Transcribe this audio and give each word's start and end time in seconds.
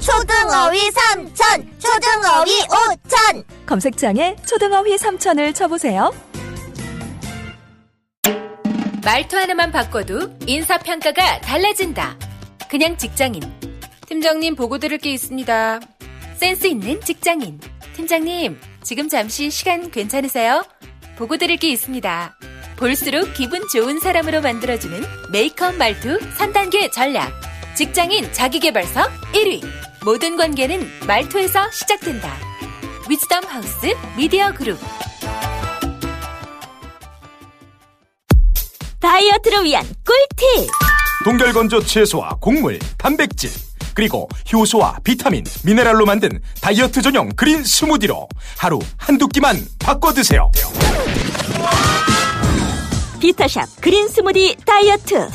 초등어휘 0.00 0.90
삼천, 0.90 1.78
초등어휘 1.78 2.62
오천. 2.62 3.44
검색창에 3.66 4.36
초등어휘 4.46 4.96
3천을 4.96 5.54
쳐보세요. 5.54 6.12
말투 9.04 9.36
하나만 9.36 9.70
바꿔도 9.72 10.36
인사평가가 10.46 11.40
달라진다. 11.40 12.16
그냥 12.68 12.96
직장인. 12.98 13.40
팀장님 14.06 14.56
보고 14.56 14.78
드릴 14.78 14.98
게 14.98 15.12
있습니다. 15.12 15.80
센스 16.36 16.66
있는 16.66 17.00
직장인. 17.00 17.60
팀장님, 17.94 18.60
지금 18.82 19.08
잠시 19.08 19.50
시간 19.50 19.90
괜찮으세요? 19.90 20.64
보고 21.16 21.36
드릴 21.36 21.56
게 21.56 21.68
있습니다. 21.70 22.36
볼수록 22.76 23.32
기분 23.32 23.66
좋은 23.72 23.98
사람으로 23.98 24.42
만들어주는 24.42 25.02
메이크업 25.32 25.76
말투 25.76 26.18
3단계 26.36 26.92
전략. 26.92 27.32
직장인 27.76 28.32
자기개발서 28.32 29.02
1위. 29.34 29.62
모든 30.02 30.38
관계는 30.38 30.88
말투에서 31.06 31.70
시작된다. 31.70 32.34
위즈덤 33.06 33.44
하우스 33.44 33.94
미디어 34.16 34.50
그룹. 34.52 34.78
다이어트를 38.98 39.64
위한 39.64 39.84
꿀팁. 40.06 40.70
동결건조 41.24 41.82
채소와 41.82 42.38
곡물, 42.40 42.78
단백질, 42.96 43.50
그리고 43.92 44.26
효소와 44.50 45.00
비타민, 45.04 45.44
미네랄로 45.62 46.06
만든 46.06 46.40
다이어트 46.62 47.02
전용 47.02 47.28
그린 47.36 47.62
스무디로 47.62 48.26
하루 48.56 48.78
한두 48.96 49.28
끼만 49.28 49.62
바꿔 49.78 50.14
드세요. 50.14 50.50
비타샵 53.26 53.80
그린 53.80 54.06
스무디 54.06 54.54
다이어트. 54.64 55.28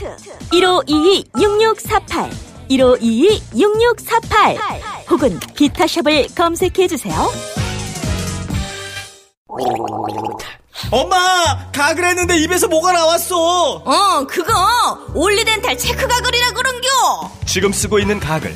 1522-6648. 0.53 2.31
1522-6648. 2.69 5.09
혹은 5.09 5.37
비타샵을 5.55 6.27
검색해 6.33 6.87
주세요. 6.87 7.13
엄마! 10.89 11.69
가글 11.73 12.05
했는데 12.05 12.37
입에서 12.37 12.69
뭐가 12.69 12.93
나왔어! 12.93 13.35
어, 13.83 14.25
그거 14.25 14.53
올리덴탈 15.13 15.77
체크 15.77 16.07
가글이라 16.07 16.51
그런겨. 16.51 16.87
지금 17.45 17.73
쓰고 17.73 17.99
있는 17.99 18.21
가글, 18.21 18.55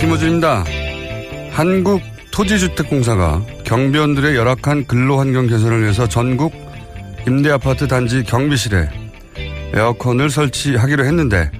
김호준입니다. 0.00 0.64
한국토지주택공사가 1.50 3.44
경비원들의 3.64 4.34
열악한 4.34 4.86
근로환경 4.86 5.46
개선을 5.46 5.82
위해서 5.82 6.08
전국 6.08 6.54
임대아파트 7.26 7.86
단지 7.86 8.22
경비실에 8.22 8.88
에어컨을 9.74 10.30
설치하기로 10.30 11.04
했는데 11.04 11.50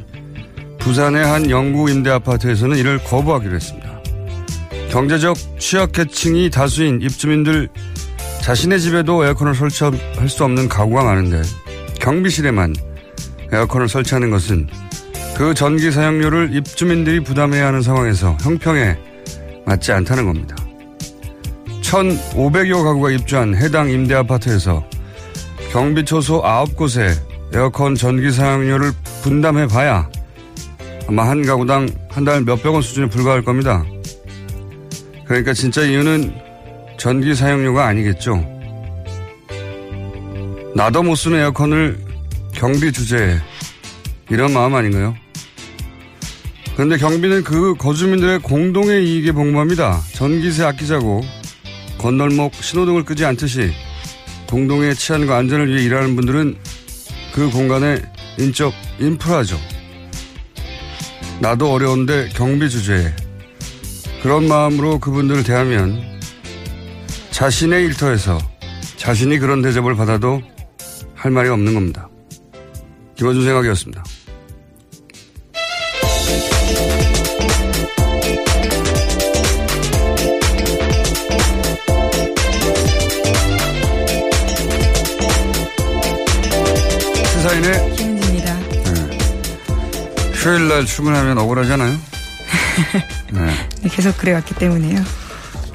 부산의 0.78 1.22
한 1.22 1.50
영구 1.50 1.90
임대아파트에서는 1.90 2.78
이를 2.78 2.98
거부하기로 3.04 3.56
했습니다. 3.56 4.00
경제적 4.90 5.36
취약계층이 5.58 6.48
다수인 6.48 7.02
입주민들 7.02 7.68
자신의 8.40 8.80
집에도 8.80 9.22
에어컨을 9.22 9.54
설치할 9.54 10.28
수 10.28 10.44
없는 10.44 10.66
가구가 10.66 11.04
많은데 11.04 11.42
경비실에만 12.00 12.74
에어컨을 13.52 13.86
설치하는 13.86 14.30
것은 14.30 14.66
그 15.40 15.54
전기 15.54 15.90
사용료를 15.90 16.54
입주민들이 16.54 17.18
부담해야 17.20 17.68
하는 17.68 17.80
상황에서 17.80 18.36
형평에 18.42 18.94
맞지 19.64 19.90
않다는 19.90 20.26
겁니다. 20.26 20.54
1,500여 21.80 22.84
가구가 22.84 23.10
입주한 23.12 23.56
해당 23.56 23.88
임대 23.88 24.14
아파트에서 24.16 24.84
경비 25.72 26.04
초소 26.04 26.42
9곳에 26.42 27.14
에어컨 27.54 27.94
전기 27.94 28.30
사용료를 28.30 28.92
분담해 29.22 29.68
봐야 29.68 30.10
아마 31.08 31.26
한 31.26 31.40
가구당 31.40 31.88
한 32.10 32.26
달 32.26 32.42
몇백 32.42 32.66
원 32.74 32.82
수준에 32.82 33.08
불과할 33.08 33.40
겁니다. 33.42 33.82
그러니까 35.24 35.54
진짜 35.54 35.80
이유는 35.80 36.34
전기 36.98 37.34
사용료가 37.34 37.86
아니겠죠. 37.86 38.44
나도 40.76 41.02
못 41.02 41.14
쓰는 41.14 41.38
에어컨을 41.38 41.98
경비 42.52 42.92
주제에 42.92 43.38
이런 44.28 44.52
마음 44.52 44.74
아닌가요? 44.74 45.14
그런데 46.80 46.96
경비는 46.96 47.44
그 47.44 47.74
거주민들의 47.74 48.38
공동의 48.38 49.06
이익에 49.06 49.32
복무합니다. 49.32 50.00
전기세 50.14 50.64
아끼자고 50.64 51.20
건널목 51.98 52.54
신호등을 52.54 53.04
끄지 53.04 53.26
않듯이 53.26 53.70
공동의 54.48 54.94
치안과 54.94 55.36
안전을 55.36 55.68
위해 55.68 55.84
일하는 55.84 56.16
분들은 56.16 56.56
그 57.34 57.50
공간의 57.50 58.00
인적 58.38 58.72
인프라죠. 58.98 59.58
나도 61.40 61.70
어려운데 61.70 62.30
경비 62.32 62.70
주제에 62.70 63.14
그런 64.22 64.48
마음으로 64.48 65.00
그분들을 65.00 65.44
대하면 65.44 66.02
자신의 67.30 67.84
일터에서 67.88 68.38
자신이 68.96 69.38
그런 69.38 69.60
대접을 69.60 69.96
받아도 69.96 70.40
할 71.14 71.30
말이 71.30 71.50
없는 71.50 71.74
겁니다. 71.74 72.08
김원준 73.16 73.44
생각이었습니다. 73.44 74.02
네. 90.40 90.44
휴일날 90.44 90.86
출근하면 90.86 91.38
억울하잖아요. 91.38 91.90
네. 93.32 93.68
네, 93.82 93.88
계속 93.90 94.16
그래왔기 94.18 94.54
때문에요. 94.54 95.02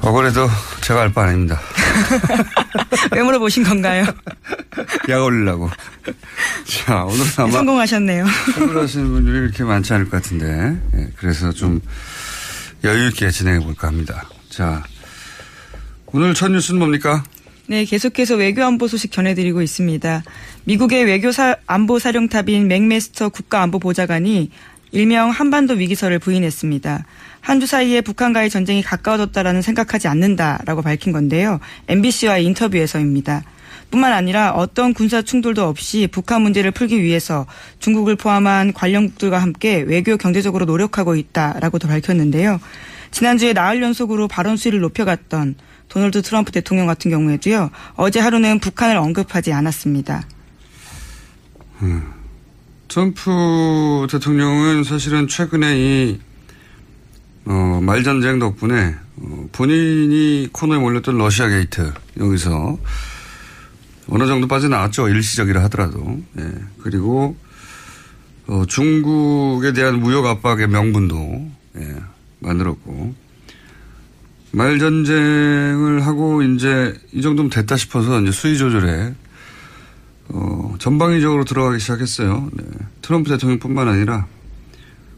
억울해도 0.02 0.48
제가 0.82 1.02
알 1.02 1.12
바 1.12 1.22
아닙니다. 1.24 1.60
왜 3.12 3.22
물어보신 3.22 3.64
건가요? 3.64 4.04
약 5.08 5.22
올리려고. 5.22 5.70
자, 6.66 7.04
오늘은 7.04 7.26
아마 7.38 7.50
성공하셨네요. 7.52 8.26
출근하시는 8.54 9.08
분들이 9.12 9.38
이렇게 9.38 9.64
많지 9.64 9.92
않을 9.94 10.08
것 10.10 10.22
같은데. 10.22 10.76
네, 10.92 11.08
그래서 11.16 11.50
좀 11.52 11.80
여유있게 12.84 13.30
진행해 13.30 13.60
볼까 13.64 13.88
합니다. 13.88 14.28
자, 14.50 14.82
오늘 16.06 16.34
첫 16.34 16.50
뉴스는 16.50 16.78
뭡니까? 16.78 17.24
네, 17.68 17.84
계속해서 17.84 18.36
외교 18.36 18.62
안보 18.62 18.86
소식 18.86 19.10
전해드리고 19.10 19.60
있습니다. 19.60 20.22
미국의 20.64 21.04
외교 21.04 21.32
사, 21.32 21.56
안보 21.66 21.98
사령탑인 21.98 22.68
맥메스터 22.68 23.30
국가안보보좌관이 23.30 24.50
일명 24.92 25.30
한반도 25.30 25.74
위기설을 25.74 26.20
부인했습니다. 26.20 27.04
한 27.40 27.60
주 27.60 27.66
사이에 27.66 28.00
북한과의 28.00 28.50
전쟁이 28.50 28.82
가까워졌다라는 28.82 29.62
생각하지 29.62 30.08
않는다라고 30.08 30.82
밝힌 30.82 31.12
건데요. 31.12 31.58
MBC와의 31.88 32.44
인터뷰에서입니다. 32.44 33.42
뿐만 33.90 34.12
아니라 34.12 34.52
어떤 34.52 34.94
군사 34.94 35.22
충돌도 35.22 35.64
없이 35.64 36.08
북한 36.10 36.42
문제를 36.42 36.70
풀기 36.72 37.02
위해서 37.02 37.46
중국을 37.78 38.16
포함한 38.16 38.72
관련국들과 38.72 39.38
함께 39.38 39.80
외교 39.80 40.16
경제적으로 40.16 40.64
노력하고 40.66 41.14
있다라고도 41.14 41.86
밝혔는데요. 41.88 42.60
지난주에 43.12 43.52
나흘 43.52 43.80
연속으로 43.80 44.28
발언 44.28 44.56
수위를 44.56 44.80
높여갔던 44.80 45.54
도널드 45.88 46.22
트럼프 46.22 46.52
대통령 46.52 46.86
같은 46.86 47.10
경우에도요. 47.10 47.70
어제 47.94 48.20
하루는 48.20 48.60
북한을 48.60 48.96
언급하지 48.96 49.52
않았습니다. 49.52 50.24
음. 51.82 52.12
트럼프 52.88 54.06
대통령은 54.10 54.84
사실은 54.84 55.28
최근에 55.28 55.78
이, 55.78 56.20
어, 57.44 57.80
말전쟁 57.82 58.38
덕분에 58.38 58.94
어, 59.16 59.48
본인이 59.52 60.48
코너에 60.52 60.78
몰렸던 60.78 61.18
러시아 61.18 61.48
게이트, 61.48 61.92
여기서 62.18 62.78
어느 64.08 64.26
정도 64.26 64.46
빠져나왔죠. 64.46 65.08
일시적이라 65.08 65.64
하더라도. 65.64 66.20
예. 66.38 66.52
그리고, 66.82 67.36
어, 68.46 68.64
중국에 68.66 69.72
대한 69.72 70.00
무역 70.00 70.26
압박의 70.26 70.68
명분도, 70.68 71.50
예, 71.78 71.96
만들었고, 72.38 73.14
말 74.52 74.78
전쟁을 74.78 76.06
하고 76.06 76.42
이제 76.42 76.94
이 77.12 77.22
정도면 77.22 77.50
됐다 77.50 77.76
싶어서 77.76 78.20
이제 78.20 78.30
수위 78.32 78.56
조절에 78.56 79.14
어, 80.28 80.74
전방위적으로 80.78 81.44
들어가기 81.44 81.78
시작했어요. 81.78 82.50
네. 82.52 82.64
트럼프 83.02 83.30
대통령뿐만 83.30 83.88
아니라 83.88 84.26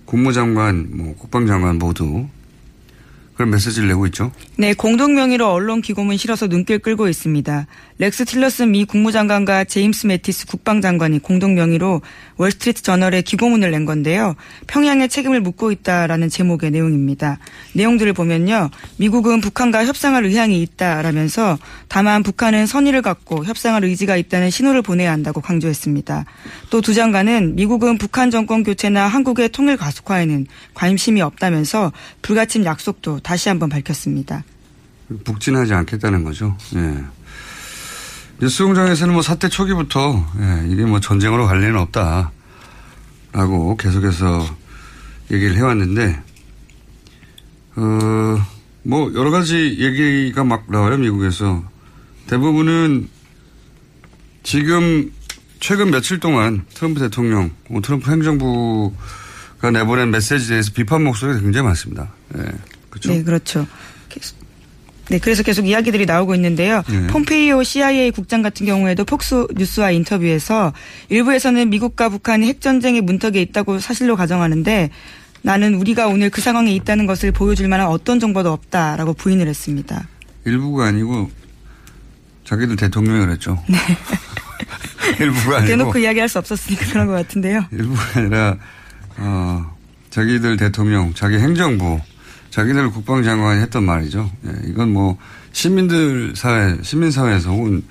국무장관, 0.04 0.88
뭐 0.90 1.14
국방장관 1.16 1.78
모두 1.78 2.28
그런 3.38 3.50
메시지를 3.50 3.86
내고 3.86 4.04
있죠. 4.06 4.32
네, 4.56 4.74
공동 4.74 5.14
명의로 5.14 5.48
언론 5.48 5.80
기고문 5.80 6.16
실어서 6.16 6.48
눈길 6.48 6.80
끌고 6.80 7.06
있습니다. 7.06 7.68
렉스 7.98 8.24
틸러슨 8.24 8.72
미 8.72 8.84
국무장관과 8.84 9.62
제임스 9.62 10.08
매티스 10.08 10.46
국방장관이 10.48 11.20
공동 11.20 11.54
명의로 11.54 12.02
월스트리트 12.36 12.82
저널에 12.82 13.22
기고문을 13.22 13.70
낸 13.70 13.84
건데요. 13.84 14.34
평양에 14.66 15.06
책임을 15.06 15.40
묻고 15.40 15.70
있다라는 15.70 16.28
제목의 16.28 16.72
내용입니다. 16.72 17.38
내용들을 17.74 18.12
보면요. 18.12 18.70
미국은 18.96 19.40
북한과 19.40 19.86
협상할 19.86 20.24
의향이 20.24 20.60
있다라면서 20.60 21.58
다만 21.86 22.24
북한은 22.24 22.66
선의를 22.66 23.02
갖고 23.02 23.44
협상할 23.44 23.84
의지가 23.84 24.16
있다는 24.16 24.50
신호를 24.50 24.82
보내야 24.82 25.12
한다고 25.12 25.40
강조했습니다. 25.40 26.24
또 26.70 26.80
두 26.80 26.94
장관은 26.94 27.54
미국은 27.54 27.98
북한 27.98 28.30
정권 28.30 28.64
교체나 28.64 29.06
한국의 29.06 29.50
통일 29.50 29.76
가속화에는 29.76 30.46
관심이 30.74 31.20
없다면서 31.20 31.92
불가침 32.22 32.64
약속도 32.64 33.20
다시 33.28 33.50
한번 33.50 33.68
밝혔습니다. 33.68 34.42
북진하지 35.22 35.74
않겠다는 35.74 36.24
거죠. 36.24 36.56
예. 36.76 37.04
뉴스공장에서는 38.40 39.12
뭐 39.12 39.20
사태 39.20 39.50
초기부터 39.50 40.26
예, 40.40 40.66
이게 40.70 40.86
뭐 40.86 40.98
전쟁으로 40.98 41.46
갈 41.46 41.60
리는 41.60 41.76
없다라고 41.76 43.76
계속해서 43.76 44.46
얘기를 45.30 45.56
해왔는데 45.56 46.22
어 47.76 48.58
뭐 48.88 49.12
여러 49.14 49.30
가지 49.30 49.76
얘기가 49.78 50.44
막 50.44 50.64
나와요 50.70 50.96
미국에서 50.96 51.62
대부분은 52.26 53.10
지금 54.42 55.12
최근 55.60 55.90
며칠 55.90 56.18
동안 56.18 56.64
트럼프 56.72 57.00
대통령, 57.00 57.50
뭐 57.68 57.82
트럼프 57.82 58.10
행정부가 58.10 59.70
내보낸 59.70 60.10
메시지에 60.10 60.48
대해서 60.48 60.70
비판 60.74 61.04
목소리가 61.04 61.40
굉장히 61.40 61.66
많습니다. 61.66 62.08
예. 62.38 62.77
그렇죠? 62.90 63.10
네, 63.10 63.22
그렇죠. 63.22 63.66
네, 65.08 65.18
그래서 65.18 65.42
계속 65.42 65.66
이야기들이 65.66 66.04
나오고 66.06 66.34
있는데요. 66.34 66.82
네. 66.88 67.06
폼페이오 67.06 67.62
CIA 67.62 68.10
국장 68.10 68.42
같은 68.42 68.66
경우에도 68.66 69.04
폭스 69.04 69.46
뉴스와 69.56 69.90
인터뷰에서 69.90 70.72
일부에서는 71.08 71.70
미국과 71.70 72.10
북한이 72.10 72.46
핵전쟁의 72.46 73.00
문턱에 73.00 73.40
있다고 73.40 73.78
사실로 73.80 74.16
가정하는데 74.16 74.90
나는 75.42 75.74
우리가 75.74 76.08
오늘 76.08 76.30
그 76.30 76.40
상황에 76.40 76.74
있다는 76.74 77.06
것을 77.06 77.32
보여줄 77.32 77.68
만한 77.68 77.86
어떤 77.88 78.20
정보도 78.20 78.52
없다라고 78.52 79.14
부인을 79.14 79.48
했습니다. 79.48 80.06
일부가 80.44 80.86
아니고 80.86 81.30
자기들 82.44 82.76
대통령이 82.76 83.24
그랬죠. 83.24 83.62
네. 83.68 83.78
일부가 85.24 85.58
아니고 85.58 85.68
대놓고 85.68 85.98
이야기할 85.98 86.28
수 86.28 86.38
없었으니까 86.38 86.86
그런 86.86 87.06
것 87.06 87.12
같은데요. 87.12 87.64
일부가 87.72 88.02
아니라 88.16 88.56
어, 89.16 89.76
자기들 90.10 90.56
대통령, 90.58 91.14
자기 91.14 91.36
행정부, 91.36 92.00
자기들 92.58 92.90
국방장관이 92.90 93.60
했던 93.60 93.84
말이죠. 93.84 94.28
예, 94.48 94.68
이건 94.68 94.92
뭐 94.92 95.16
시민들 95.52 96.34
사회, 96.34 96.76
시민 96.82 97.12
사회에서 97.12 97.50
혹은 97.50 97.84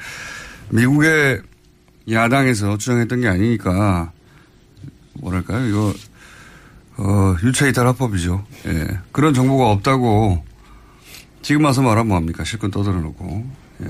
미국의 0.71 1.41
야당에서 2.11 2.77
주장했던 2.77 3.21
게 3.21 3.29
아니니까 3.29 4.11
뭐랄까요? 5.13 5.65
이거 5.67 5.93
어, 6.97 7.37
유체이탈 7.41 7.87
합법이죠. 7.87 8.43
예. 8.65 8.99
그런 9.13 9.33
정보가 9.33 9.71
없다고 9.71 10.43
지금 11.41 11.63
와서 11.63 11.81
말하면 11.81 12.09
뭐합니까? 12.09 12.43
실컷 12.43 12.69
떠들어 12.69 12.99
놓고. 12.99 13.49
예. 13.83 13.87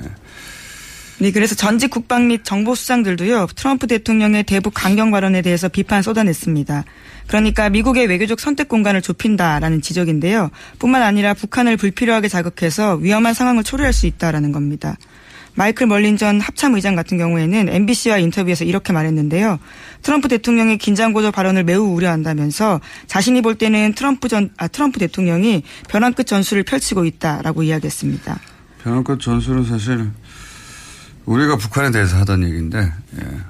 네, 1.20 1.32
그래서 1.32 1.56
전직 1.56 1.90
국방 1.90 2.28
및 2.28 2.44
정보 2.44 2.76
수장들도요, 2.76 3.48
트럼프 3.56 3.88
대통령의 3.88 4.44
대북 4.44 4.76
강경 4.76 5.10
발언에 5.10 5.42
대해서 5.42 5.68
비판 5.68 6.04
쏟아냈습니다. 6.04 6.84
그러니까 7.26 7.70
미국의 7.70 8.06
외교적 8.06 8.40
선택 8.40 8.68
공간을 8.70 9.02
좁힌다라는 9.02 9.82
지적인데요. 9.82 10.52
뿐만 10.78 11.02
아니라 11.02 11.34
북한을 11.34 11.76
불필요하게 11.78 12.28
자극해서 12.28 12.96
위험한 12.96 13.34
상황을 13.34 13.64
초래할 13.64 13.94
수 13.94 14.06
있다라는 14.06 14.52
겁니다. 14.52 14.96
마이클 15.56 15.88
멀린 15.88 16.18
전 16.18 16.40
합참 16.40 16.76
의장 16.76 16.96
같은 16.96 17.18
경우에는 17.18 17.68
MBC와 17.68 18.20
인터뷰에서 18.20 18.64
이렇게 18.64 18.94
말했는데요. 18.94 19.58
트럼프 20.04 20.28
대통령의 20.28 20.78
긴장 20.78 21.14
고조 21.14 21.32
발언을 21.32 21.64
매우 21.64 21.96
우려한다면서 21.96 22.80
자신이 23.08 23.42
볼 23.42 23.56
때는 23.56 23.94
트럼프 23.94 24.28
전, 24.28 24.52
아, 24.58 24.68
트럼프 24.68 25.00
대통령이 25.00 25.64
변환 25.90 26.14
끝 26.14 26.28
전술을 26.28 26.62
펼치고 26.62 27.06
있다라고 27.06 27.64
이야기했습니다. 27.64 28.40
변환 28.84 29.04
끝 29.04 29.20
전술은 29.20 29.66
사실 29.66 30.12
우리가 31.28 31.58
북한에 31.58 31.92
대해서 31.92 32.18
하던 32.18 32.44
얘기인데, 32.44 32.80
예. 32.80 33.42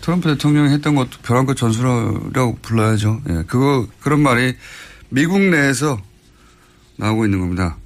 트럼프 0.00 0.28
대통령이 0.28 0.72
했던 0.72 0.94
것도 0.94 1.18
벼랑 1.22 1.44
끝 1.44 1.56
전술이라고 1.56 2.58
불러야죠. 2.62 3.20
예. 3.28 3.42
그거, 3.46 3.86
그런 4.00 4.20
말이 4.20 4.54
미국 5.08 5.40
내에서 5.40 6.00
나오고 6.96 7.24
있는 7.24 7.40
겁니다. 7.40 7.76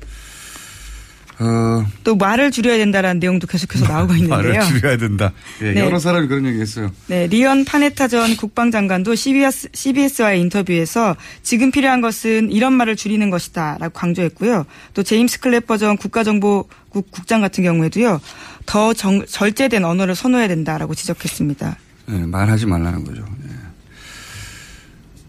어, 1.43 1.87
또 2.05 2.17
말을 2.17 2.51
줄여야 2.51 2.77
된다라는 2.77 3.19
내용도 3.19 3.47
계속해서 3.47 3.89
나오고 3.89 4.13
있는데요. 4.15 4.37
말을 4.37 4.61
줄여야 4.61 4.97
된다. 4.99 5.33
예, 5.63 5.73
네. 5.73 5.81
여러 5.81 5.99
사람이 5.99 6.29
그런 6.29 6.45
얘기 6.45 6.61
했어요. 6.61 6.93
네, 7.07 7.27
리언 7.29 7.65
파네타 7.65 8.09
전 8.09 8.37
국방장관도 8.37 9.15
CBS, 9.15 9.71
CBS와의 9.73 10.39
인터뷰에서 10.43 11.17
지금 11.43 11.71
필요한 11.71 12.03
것은 12.03 12.53
이런 12.53 12.75
말을 12.75 12.95
줄이는 12.95 13.31
것이다 13.31 13.79
라고 13.81 13.95
강조했고요. 13.95 14.67
또 14.93 15.03
제임스 15.03 15.41
클래퍼 15.41 15.79
전 15.79 15.97
국가정보국 15.97 17.11
국장 17.11 17.41
같은 17.41 17.65
경우에도요. 17.65 18.21
더 18.67 18.93
정, 18.93 19.25
절제된 19.25 19.83
언어를 19.83 20.15
선호해야 20.15 20.47
된다라고 20.47 20.95
지적했습니다. 20.95 21.77
예, 22.11 22.13
말하지 22.13 22.67
말라는 22.67 23.05
거죠. 23.05 23.25
예. 23.47 23.55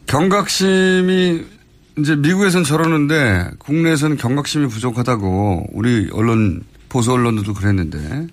경각심이 0.08 1.61
이제 1.98 2.16
미국에선 2.16 2.64
저러는데 2.64 3.50
국내에서는 3.60 4.18
경각심이 4.18 4.68
부족하다고 4.68 5.68
우리 5.74 6.10
언론 6.14 6.64
보수 6.90 7.12
언론들도 7.12 7.54
그랬는데 7.54 8.28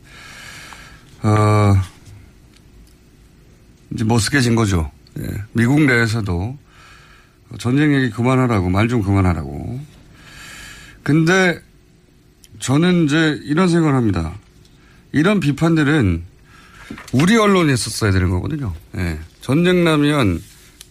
어 1.23 1.75
이제 3.93 4.05
머쓱해진 4.05 4.55
거죠. 4.55 4.91
예. 5.19 5.27
미국 5.53 5.81
내에서도 5.83 6.57
전쟁 7.59 7.95
얘기 7.95 8.11
그만하라고 8.11 8.69
말 8.69 8.89
좀 8.89 9.03
그만하라고. 9.03 9.81
근데 11.03 11.61
저는 12.61 13.05
이제 13.07 13.41
이런 13.45 13.69
생각을 13.69 13.95
합니다. 13.95 14.35
이런 15.13 15.41
비판들은 15.41 16.23
우리 17.13 17.37
언론에 17.37 17.75
썼어야 17.77 18.13
되는 18.13 18.31
거거든요. 18.31 18.75
예. 18.97 19.19
전쟁 19.41 19.85
나면 19.85 20.43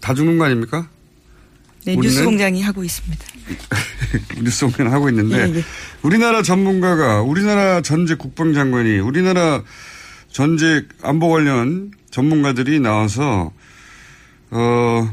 다 0.02 0.14
죽는 0.14 0.38
거 0.38 0.46
아닙니까? 0.46 0.90
네, 1.88 1.96
우리는- 1.96 2.02
뉴스 2.04 2.24
공장이 2.26 2.62
하고 2.62 2.84
있습니다. 2.84 3.26
뉴스 4.44 4.68
공연 4.68 4.92
하고 4.92 5.08
있는데 5.10 5.38
예, 5.38 5.56
예. 5.58 5.64
우리나라 6.02 6.42
전문가가 6.42 7.22
우리나라 7.22 7.82
전직 7.82 8.18
국방장관이 8.18 9.00
우리나라 9.00 9.64
전직 10.32 10.90
안보 11.02 11.30
관련 11.30 11.92
전문가들이 12.12 12.82
나와서 12.82 13.52
어 14.52 15.10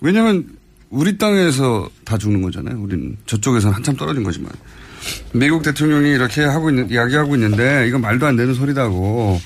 왜냐하면 0.00 0.46
우리 0.90 1.18
땅에서 1.18 1.88
다 2.04 2.18
죽는 2.18 2.40
거잖아요. 2.42 2.80
우리는 2.80 3.16
저쪽에서는 3.26 3.74
한참 3.74 3.96
떨어진 3.96 4.22
거지만 4.22 4.50
미국 5.32 5.62
대통령이 5.64 6.10
이렇게 6.10 6.42
하고 6.44 6.70
있는 6.70 6.88
이야기하고 6.90 7.34
있는데 7.34 7.86
이건 7.88 8.00
말도 8.00 8.26
안 8.26 8.36
되는 8.36 8.54
소리다고 8.54 9.40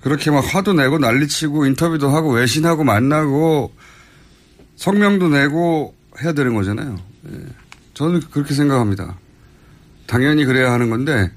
그렇게 0.00 0.30
막 0.30 0.40
화도 0.54 0.74
내고 0.74 0.98
난리치고 0.98 1.66
인터뷰도 1.66 2.08
하고 2.10 2.30
외신하고 2.34 2.84
만나고 2.84 3.74
성명도 4.76 5.28
내고 5.28 5.94
해야 6.22 6.32
되는 6.32 6.54
거잖아요. 6.54 6.96
예. 7.32 7.38
저는 7.94 8.20
그렇게 8.30 8.54
생각합니다. 8.54 9.16
당연히 10.06 10.44
그래야 10.44 10.72
하는 10.72 10.90
건데 10.90 11.30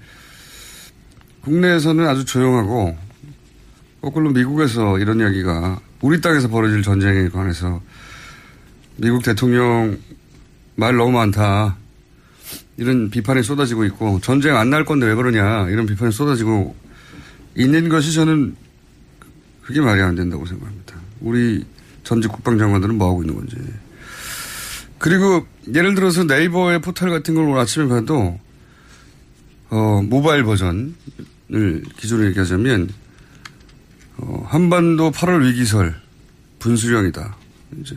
국내에서는 1.41 2.07
아주 2.07 2.25
조용하고 2.25 2.97
거꾸로 4.01 4.29
미국에서 4.31 4.99
이런 4.99 5.19
이야기가 5.19 5.79
우리 6.01 6.21
땅에서 6.21 6.47
벌어질 6.49 6.83
전쟁에 6.83 7.29
관해서 7.29 7.81
미국 8.97 9.23
대통령 9.23 9.97
말 10.75 10.95
너무 10.95 11.11
많다. 11.11 11.77
이런 12.77 13.09
비판이 13.09 13.43
쏟아지고 13.43 13.83
있고 13.85 14.19
전쟁 14.21 14.55
안 14.55 14.69
날 14.69 14.85
건데 14.85 15.05
왜 15.07 15.15
그러냐 15.15 15.67
이런 15.69 15.85
비판이 15.85 16.11
쏟아지고 16.11 16.75
있는 17.55 17.89
것이 17.89 18.13
저는 18.13 18.55
그게 19.63 19.81
말이 19.81 20.01
안 20.01 20.15
된다고 20.15 20.45
생각합니다. 20.45 20.95
우리 21.19 21.65
전직 22.09 22.31
국방장관들은 22.31 22.95
뭐 22.95 23.09
하고 23.09 23.21
있는 23.21 23.35
건지. 23.35 23.55
그리고 24.97 25.45
예를 25.71 25.93
들어서 25.93 26.23
네이버의 26.23 26.81
포털 26.81 27.11
같은 27.11 27.35
걸 27.35 27.43
오늘 27.43 27.59
아침에 27.59 27.87
봐도 27.87 28.39
어, 29.69 30.01
모바일 30.01 30.43
버전을 30.43 30.95
기존으로 31.97 32.29
얘기하자면 32.29 32.89
어, 34.17 34.43
한반도 34.49 35.11
8월 35.11 35.45
위기설 35.45 36.01
분수령이다. 36.57 37.37
이제 37.79 37.95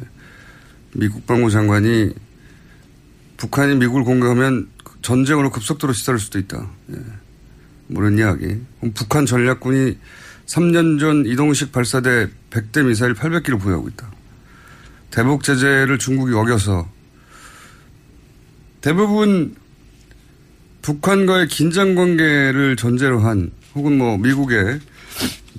미 0.93 1.09
국방부 1.09 1.51
장관이 1.51 2.13
북한이 3.39 3.77
미국을 3.77 4.05
공격하면 4.05 4.69
전쟁으로 5.01 5.51
급속도로 5.51 5.95
시달릴 5.95 6.21
수도 6.21 6.39
있다. 6.39 6.69
예. 6.93 6.97
모르는 7.87 8.19
이야기. 8.19 8.61
북한 8.93 9.25
전략군이 9.25 9.97
3년 10.53 11.01
전 11.01 11.25
이동식 11.25 11.73
발사대 11.73 12.29
100대 12.51 12.85
미사일 12.85 13.15
800기를 13.15 13.59
보유하고 13.59 13.89
있다. 13.89 14.11
대북 15.11 15.43
제재를 15.43 15.99
중국이 15.99 16.35
어겨서 16.35 16.89
대부분 18.83 19.55
북한과의 20.83 21.49
긴장 21.49 21.95
관계를 21.95 22.77
전제로 22.77 23.21
한 23.21 23.51
혹은 23.75 23.97
뭐 23.97 24.19
미국의 24.19 24.81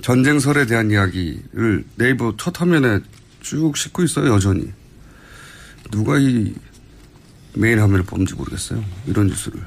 전쟁설에 0.01 0.67
대한 0.67 0.91
이야기를 0.91 1.85
네이버 1.95 2.35
첫 2.38 2.62
화면에 2.62 3.00
쭉 3.41 3.75
싣고 3.75 4.03
있어요, 4.03 4.33
여전히. 4.33 4.71
누가 5.89 6.19
이 6.19 6.53
메인 7.55 7.79
화면을 7.79 8.03
뽑는지 8.03 8.35
모르겠어요. 8.35 8.83
이런 9.07 9.27
뉴스를. 9.27 9.59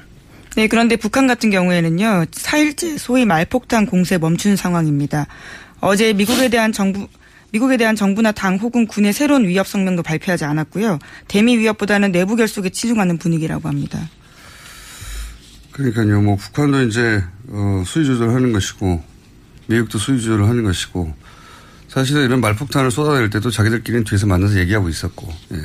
네, 0.57 0.65
그런데 0.65 0.95
북한 0.95 1.27
같은 1.27 1.51
경우에는요, 1.51 2.25
4일째 2.31 2.97
소위 2.97 3.25
말폭탄 3.25 3.85
공세 3.85 4.17
멈춘 4.17 4.55
상황입니다. 4.55 5.27
어제 5.81 6.13
미국에 6.13 6.49
대한 6.49 6.71
정부, 6.71 7.07
미국에 7.51 7.77
대한 7.77 7.95
정부나 7.95 8.31
당 8.31 8.55
혹은 8.55 8.87
군의 8.87 9.13
새로운 9.13 9.47
위협 9.47 9.67
성명도 9.67 10.01
발표하지 10.01 10.45
않았고요. 10.45 10.97
대미 11.27 11.59
위협보다는 11.59 12.11
내부 12.11 12.35
결속에 12.35 12.71
치중하는 12.71 13.19
분위기라고 13.19 13.69
합니다. 13.69 14.09
그러니까요, 15.73 16.21
뭐 16.23 16.37
북한도 16.37 16.85
이제 16.85 17.23
어, 17.49 17.83
수위 17.85 18.07
조절하는 18.07 18.51
것이고 18.51 19.03
미국도 19.67 19.99
수위 19.99 20.19
조절을 20.19 20.49
하는 20.49 20.63
것이고 20.63 21.13
사실은 21.87 22.25
이런 22.25 22.41
말폭탄을 22.41 22.89
쏟아낼 22.89 23.29
때도 23.29 23.51
자기들끼리는 23.51 24.05
뒤에서 24.05 24.25
만나서 24.25 24.57
얘기하고 24.57 24.89
있었고 24.89 25.31
예. 25.53 25.57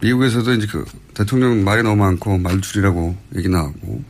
미국에서도 0.00 0.52
이제 0.54 0.66
그 0.66 0.84
대통령 1.14 1.64
말이 1.64 1.82
너무 1.82 1.96
많고 1.96 2.38
말 2.38 2.60
줄이라고 2.60 3.16
얘기 3.36 3.48
나오고 3.48 4.04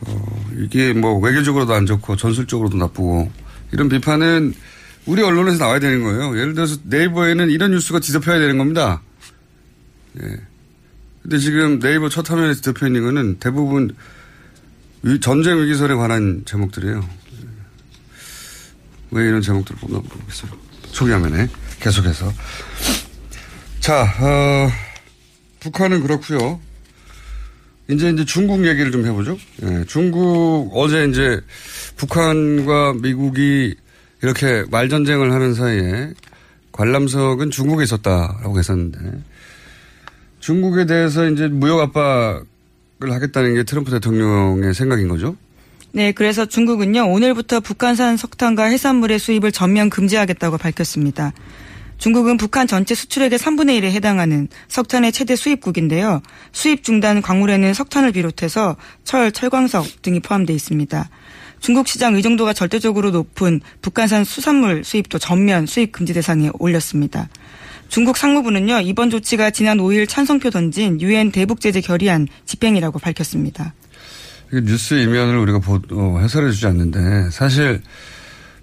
어, 0.00 0.46
이게 0.58 0.92
뭐 0.92 1.18
외교적으로도 1.18 1.74
안 1.74 1.86
좋고 1.86 2.16
전술적으로도 2.16 2.76
나쁘고 2.76 3.30
이런 3.72 3.88
비판은 3.88 4.54
우리 5.06 5.22
언론에서 5.22 5.58
나와야 5.58 5.80
되는 5.80 6.02
거예요. 6.02 6.38
예를 6.38 6.54
들어서 6.54 6.76
네이버에는 6.84 7.50
이런 7.50 7.70
뉴스가 7.72 8.00
뒤덮여야 8.00 8.38
되는 8.38 8.58
겁니다. 8.58 9.02
예. 10.22 10.36
근데 11.22 11.38
지금 11.38 11.78
네이버 11.78 12.08
첫 12.08 12.30
화면에 12.30 12.54
뒤덮여 12.54 12.86
있는 12.86 13.04
거는 13.04 13.38
대부분 13.38 13.94
전쟁 15.20 15.60
위기설에 15.60 15.94
관한 15.94 16.42
제목들이에요. 16.44 16.98
예. 17.00 17.46
왜 19.10 19.28
이런 19.28 19.42
제목들을 19.42 19.80
뽑나 19.80 19.98
모르겠어요. 19.98 20.50
초기 20.92 21.12
화면에 21.12 21.48
계속해서. 21.80 22.32
자, 23.88 24.02
어, 24.02 24.70
북한은 25.60 26.02
그렇고요. 26.02 26.60
이제 27.88 28.10
이제 28.10 28.22
중국 28.26 28.66
얘기를 28.66 28.92
좀 28.92 29.06
해보죠. 29.06 29.38
예, 29.62 29.82
중국 29.86 30.72
어제 30.74 31.06
이제 31.06 31.40
북한과 31.96 32.96
미국이 33.00 33.74
이렇게 34.22 34.64
말전쟁을 34.70 35.32
하는 35.32 35.54
사이에 35.54 36.12
관람석은 36.70 37.50
중국에 37.50 37.84
있었다라고 37.84 38.58
했었는데 38.58 38.98
중국에 40.40 40.84
대해서 40.84 41.26
이제 41.26 41.48
무역 41.48 41.80
압박을 41.80 42.44
하겠다는 43.10 43.54
게 43.54 43.62
트럼프 43.62 43.90
대통령의 43.90 44.74
생각인 44.74 45.08
거죠. 45.08 45.34
네, 45.92 46.12
그래서 46.12 46.44
중국은요 46.44 47.08
오늘부터 47.08 47.60
북한산 47.60 48.18
석탄과 48.18 48.64
해산물의 48.64 49.18
수입을 49.18 49.50
전면 49.50 49.88
금지하겠다고 49.88 50.58
밝혔습니다. 50.58 51.32
중국은 51.98 52.36
북한 52.36 52.66
전체 52.66 52.94
수출액의 52.94 53.38
3분의 53.38 53.80
1에 53.80 53.90
해당하는 53.90 54.48
석탄의 54.68 55.12
최대 55.12 55.36
수입국인데요. 55.36 56.22
수입 56.52 56.84
중단 56.84 57.20
광물에는 57.20 57.74
석탄을 57.74 58.12
비롯해서 58.12 58.76
철, 59.04 59.32
철광석 59.32 60.02
등이 60.02 60.20
포함되어 60.20 60.54
있습니다. 60.54 61.10
중국 61.60 61.88
시장 61.88 62.14
의존도가 62.14 62.52
절대적으로 62.52 63.10
높은 63.10 63.60
북한산 63.82 64.24
수산물 64.24 64.84
수입도 64.84 65.18
전면 65.18 65.66
수입 65.66 65.90
금지 65.90 66.14
대상에 66.14 66.50
올렸습니다. 66.58 67.28
중국 67.88 68.16
상무부는요, 68.16 68.80
이번 68.82 69.10
조치가 69.10 69.50
지난 69.50 69.78
5일 69.78 70.08
찬성표 70.08 70.50
던진 70.50 71.00
유엔 71.00 71.32
대북 71.32 71.60
제재 71.60 71.80
결의안 71.80 72.28
집행이라고 72.44 72.98
밝혔습니다. 72.98 73.74
뉴스 74.52 74.94
이면을 74.94 75.36
우리가 75.38 75.58
보, 75.58 75.80
어, 75.92 76.18
해설해 76.20 76.50
주지 76.50 76.66
않는데 76.66 77.30
사실 77.30 77.82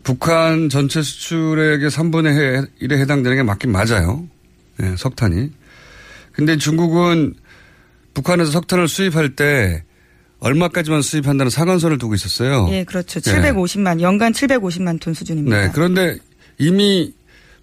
북한 0.06 0.70
전체 0.70 1.02
수출액의 1.02 1.90
3분의 1.90 2.70
1에 2.80 2.98
해당되는 3.00 3.38
게 3.38 3.44
맞긴 3.44 3.72
맞아요. 3.72 4.28
네, 4.78 4.96
석탄이. 4.96 5.50
근데 6.32 6.58
중국은 6.58 7.34
북한에서 8.14 8.52
석탄을 8.52 8.88
수입할 8.88 9.36
때 9.36 9.84
얼마까지만 10.40 11.02
수입한다는 11.02 11.50
상한선을 11.50 11.98
두고 11.98 12.14
있었어요. 12.14 12.68
예, 12.70 12.84
그렇죠. 12.84 13.20
750만, 13.20 13.98
네. 13.98 14.04
연간 14.04 14.32
750만 14.32 15.02
톤 15.02 15.16
수준입니다. 15.16 15.60
네, 15.60 15.72
그런데 15.74 16.20
이미 16.60 17.12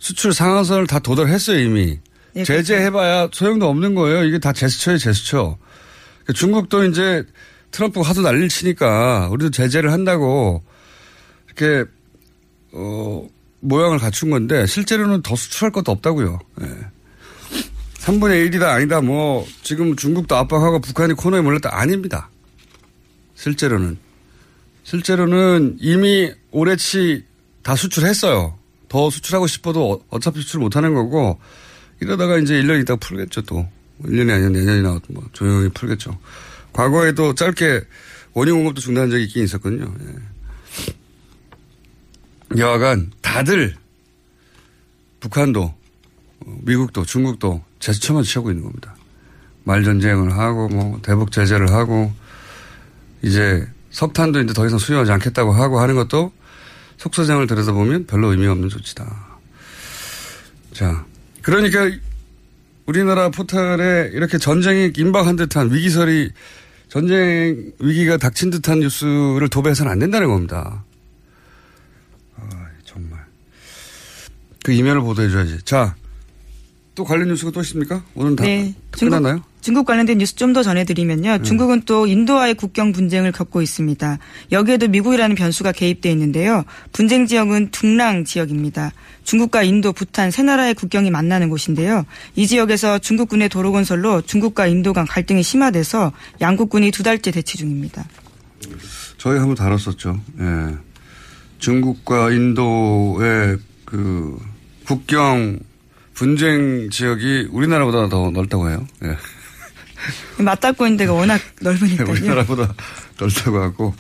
수출 0.01 0.35
상한선을 0.35 0.89
다 0.89 0.99
도달했어요, 0.99 1.61
이미. 1.61 2.01
예, 2.35 2.43
제재해봐야 2.43 3.29
소용도 3.33 3.69
없는 3.69 3.95
거예요. 3.95 4.25
이게 4.25 4.41
다 4.41 4.53
제스처예요, 4.53 4.99
제스처. 4.99 5.59
그러니까 6.25 6.33
중국도 6.35 6.87
이제 6.87 7.23
트럼프가 7.71 8.09
하도 8.09 8.23
난리를 8.23 8.49
치니까 8.49 9.29
우리도 9.31 9.51
제재를 9.51 9.93
한다고 9.93 10.65
이렇게 11.47 11.89
어, 12.73 13.29
모양을 13.61 13.99
갖춘 13.99 14.31
건데 14.31 14.67
실제로는 14.67 15.23
더 15.23 15.37
수출할 15.37 15.71
것도 15.73 15.93
없다고요. 15.93 16.39
예. 16.63 16.67
3분의 17.99 18.51
1이다 18.51 18.65
아니다 18.65 19.01
뭐 19.01 19.47
지금 19.63 19.95
중국도 19.95 20.35
압박하고 20.35 20.81
북한이 20.81 21.15
코너에 21.15 21.41
몰렸다 21.41 21.77
아닙니다. 21.79 22.29
실제로는 23.35 23.97
실제로는 24.85 25.77
이미 25.81 26.33
올해치 26.51 27.25
다 27.63 27.77
수출했어요. 27.77 28.59
더 28.89 29.11
수출하고 29.11 29.47
싶어도 29.47 29.93
어, 29.93 30.01
어차피 30.11 30.41
수출 30.41 30.61
못하는 30.61 30.95
거고 30.95 31.39
이러다가 32.01 32.39
이제 32.39 32.61
1년 32.61 32.81
있다가 32.83 32.99
풀겠죠 32.99 33.43
또 33.43 33.67
1년이 34.03 34.33
아니라 34.33 34.49
내년이나 34.49 35.01
뭐 35.09 35.25
조용히 35.33 35.69
풀겠죠. 35.69 36.19
과거에도 36.73 37.35
짧게 37.35 37.83
원유 38.33 38.55
공급도 38.55 38.81
중단한 38.81 39.11
적이 39.11 39.25
있긴 39.25 39.45
있었거든요. 39.45 39.95
예. 40.01 40.93
여하간 42.57 43.13
다들 43.21 43.75
북한도 45.21 45.75
미국도 46.63 47.05
중국도 47.05 47.63
제스처만 47.79 48.25
취하고 48.25 48.51
있는 48.51 48.65
겁니다. 48.65 48.95
말전쟁을 49.65 50.37
하고 50.37 50.69
뭐 50.69 50.99
대북 51.03 51.31
제재를 51.31 51.73
하고 51.73 52.13
이제 53.23 53.67
석탄도 53.91 54.41
이제 54.41 54.53
더 54.53 54.67
이상 54.67 54.79
수용하지 54.79 55.13
않겠다고 55.13 55.53
하고 55.53 55.81
하는 55.81 55.95
것도 55.95 56.33
속사정을 56.97 57.47
들여다보면 57.47 58.07
별로 58.07 58.31
의미 58.31 58.47
없는 58.47 58.69
조치다. 58.69 59.39
자, 60.73 61.05
그러니까 61.43 61.91
우리나라 62.87 63.29
포털에 63.29 64.11
이렇게 64.13 64.39
전쟁이 64.39 64.93
임박한 64.97 65.37
듯한 65.37 65.73
위기설이 65.73 66.31
전쟁 66.89 67.73
위기가 67.79 68.17
닥친 68.17 68.51
듯한 68.51 68.81
뉴스를 68.81 69.49
도배해서는 69.49 69.91
안 69.91 69.99
된다는 69.99 70.29
겁니다. 70.29 70.85
그 74.63 74.73
이면을 74.73 75.01
보도해줘야지. 75.03 75.59
자, 75.65 75.95
또 76.95 77.05
관련 77.05 77.29
뉴스가 77.29 77.51
또 77.51 77.61
있습니까? 77.63 78.03
오늘 78.15 78.37
다 78.37 78.45
네. 78.45 78.75
끝났나요? 78.91 79.37
중국, 79.37 79.63
중국 79.63 79.87
관련된 79.87 80.19
뉴스 80.19 80.37
좀 80.37 80.53
더 80.53 80.63
전해드리면요. 80.63 81.39
네. 81.39 81.43
중국은 81.43 81.83
또 81.87 82.07
인도와의 82.07 82.55
국경 82.55 82.93
분쟁을 82.93 83.33
겪고 83.33 83.63
있습니다. 83.63 84.19
여기에도 84.53 84.89
미국이라는 84.89 85.35
변수가 85.35 85.73
개입돼 85.73 86.11
있는데요. 86.11 86.65
분쟁 86.93 87.27
지역은 87.27 87.71
둥랑 87.71 88.25
지역입니다. 88.25 88.93
중국과 89.25 89.63
인도, 89.63 89.93
부탄 89.93 90.31
세 90.31 90.43
나라의 90.43 90.75
국경이 90.75 91.11
만나는 91.11 91.49
곳인데요. 91.49 92.05
이 92.37 92.47
지역에서 92.47 92.99
중국군의 92.99 93.49
도로 93.49 93.73
건설로 93.73 94.21
중국과 94.21 94.67
인도 94.67 94.93
간 94.93 95.07
갈등이 95.07 95.43
심화돼서 95.43 96.13
양국군이 96.43 96.91
두 96.91 97.03
달째 97.03 97.31
대치 97.31 97.57
중입니다. 97.57 98.05
저희 99.17 99.39
한번 99.39 99.55
다뤘었죠. 99.55 100.21
예. 100.41 100.77
중국과 101.59 102.33
인도의 102.33 103.57
그 103.87 104.39
국경 104.87 105.59
분쟁 106.15 106.91
지역이 106.91 107.49
우리나라보다 107.51 108.09
더 108.09 108.31
넓다고 108.31 108.71
해요. 108.71 108.87
예. 109.05 109.17
맞닿고 110.43 110.87
있는 110.87 110.99
데가 110.99 111.13
워낙 111.13 111.41
넓으니까요. 111.61 112.11
우리나라보다 112.11 112.75
넓다고 113.19 113.61
하고, 113.61 113.95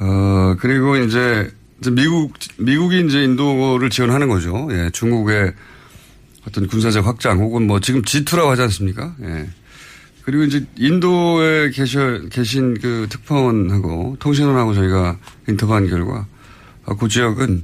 어, 0.00 0.56
그리고 0.58 0.96
이제 0.96 1.50
미국, 1.92 2.34
미국이 2.58 3.04
이제 3.06 3.22
인도를 3.22 3.90
지원하는 3.90 4.28
거죠. 4.28 4.68
예, 4.70 4.90
중국의 4.92 5.52
어떤 6.46 6.66
군사적 6.66 7.06
확장 7.06 7.38
혹은 7.38 7.66
뭐 7.66 7.80
지금 7.80 8.02
G2라고 8.02 8.46
하지 8.46 8.62
않습니까? 8.62 9.14
예. 9.22 9.48
그리고 10.24 10.44
이제 10.44 10.64
인도에 10.76 11.70
계셔, 11.70 12.20
계신 12.30 12.78
그 12.80 13.06
특파원하고 13.10 14.16
통신원하고 14.20 14.72
저희가 14.74 15.18
인터뷰한 15.48 15.86
결과 15.88 16.26
아, 16.86 16.94
그 16.94 17.08
지역은 17.08 17.62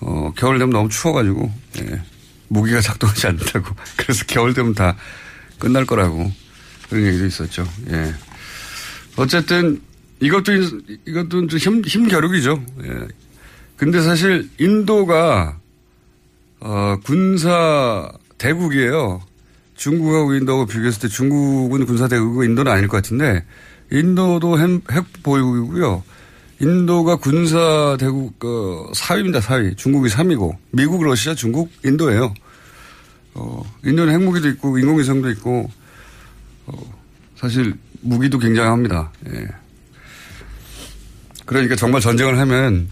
어, 0.00 0.32
겨울 0.36 0.58
되면 0.58 0.70
너무 0.70 0.88
추워가지고 0.88 1.52
예, 1.80 2.02
무기가 2.48 2.80
작동하지 2.80 3.26
않는다고 3.28 3.74
그래서 3.96 4.24
겨울 4.26 4.54
되면 4.54 4.74
다 4.74 4.96
끝날 5.58 5.86
거라고 5.86 6.30
그런 6.88 7.06
얘기도 7.06 7.26
있었죠. 7.26 7.66
예. 7.90 8.14
어쨌든 9.16 9.80
이것도 10.20 10.52
이것도 11.06 11.46
좀 11.46 11.58
힘, 11.58 11.82
힘겨루기죠. 11.84 12.64
예. 12.84 13.08
근데 13.76 14.02
사실 14.02 14.48
인도가 14.58 15.58
어, 16.60 16.96
군사 17.04 18.10
대국이에요. 18.38 19.20
중국하고 19.76 20.34
인도하고 20.34 20.66
비교했을 20.66 21.02
때 21.02 21.08
중국은 21.08 21.84
군사 21.84 22.08
대국이고 22.08 22.44
인도는 22.44 22.70
아닐 22.70 22.88
것 22.88 22.96
같은데 22.96 23.44
인도도 23.90 24.58
핵, 24.58 24.82
핵 24.92 25.04
보유국이고요. 25.22 26.02
인도가 26.60 27.16
군사 27.16 27.96
대국 27.98 28.42
어, 28.44 28.90
4위입니다. 28.92 29.40
4위. 29.40 29.76
중국이 29.76 30.08
3위고 30.08 30.56
미국, 30.70 31.02
러시아, 31.04 31.34
중국, 31.34 31.70
인도예요. 31.84 32.32
어, 33.34 33.62
인도는 33.84 34.12
핵무기도 34.14 34.48
있고 34.50 34.78
인공위성도 34.78 35.30
있고 35.30 35.68
어, 36.66 36.72
사실 37.36 37.74
무기도 38.00 38.38
굉장합니다. 38.38 39.10
예. 39.32 39.46
그러니까 41.44 41.74
정말 41.76 42.00
전쟁을 42.00 42.38
하면 42.38 42.88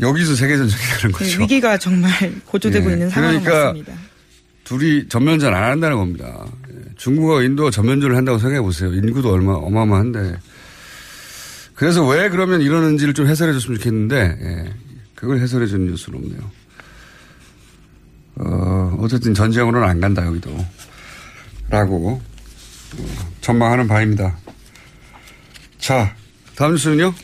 여기서 0.00 0.34
세계 0.36 0.56
전쟁이 0.56 0.80
되는 1.00 1.12
거죠. 1.12 1.24
네, 1.38 1.42
위기가 1.42 1.78
정말 1.78 2.10
고조되고 2.44 2.90
예. 2.90 2.92
있는 2.92 3.10
그러니까 3.10 3.50
것 3.50 3.56
같습니다. 3.56 3.92
둘이 4.64 5.08
전면전 5.08 5.54
안 5.54 5.64
한다는 5.64 5.96
겁니다. 5.96 6.46
예. 6.70 6.94
중국과 6.96 7.42
인도가 7.42 7.70
전면전을 7.70 8.14
한다고 8.14 8.38
생각해 8.38 8.60
보세요. 8.60 8.92
인구도 8.92 9.32
얼마 9.32 9.52
어마어마한데. 9.54 10.36
그래서 11.78 12.04
왜 12.04 12.28
그러면 12.28 12.60
이러는지를 12.60 13.14
좀 13.14 13.28
해설해 13.28 13.52
줬으면 13.52 13.78
좋겠는데 13.78 14.16
예. 14.16 14.74
그걸 15.14 15.38
해설해 15.38 15.68
주는 15.68 15.86
뉴스는 15.86 16.18
없네요. 16.18 16.50
어, 18.34 18.96
어쨌든 19.00 19.32
전쟁으로는 19.32 19.88
안 19.88 20.00
간다 20.00 20.26
여기도. 20.26 20.50
라고 21.70 22.20
어, 22.98 23.04
전망하는 23.40 23.86
바입니다. 23.86 24.36
자, 25.78 26.16
다음 26.56 26.72
뉴스는요? 26.72 27.14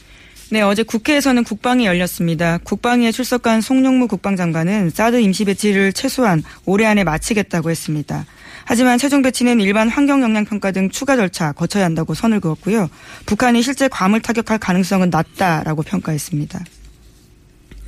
네, 0.50 0.62
어제 0.62 0.84
국회에서는 0.84 1.42
국방이 1.42 1.86
열렸습니다. 1.86 2.58
국방위에 2.58 3.10
출석한 3.10 3.60
송영무 3.60 4.06
국방장관은 4.06 4.90
사드 4.90 5.20
임시 5.20 5.46
배치를 5.46 5.92
최소한 5.92 6.44
올해 6.64 6.86
안에 6.86 7.02
마치겠다고 7.02 7.70
했습니다. 7.70 8.24
하지만 8.66 8.98
최종 8.98 9.22
배치는 9.22 9.60
일반 9.60 9.88
환경 9.88 10.22
영향 10.22 10.44
평가 10.44 10.72
등 10.72 10.88
추가 10.90 11.16
절차 11.16 11.52
거쳐야 11.52 11.84
한다고 11.84 12.14
선을 12.14 12.40
그었고요. 12.40 12.88
북한이 13.26 13.62
실제 13.62 13.88
괌을 13.88 14.20
타격할 14.20 14.58
가능성은 14.58 15.10
낮다라고 15.10 15.82
평가했습니다. 15.82 16.64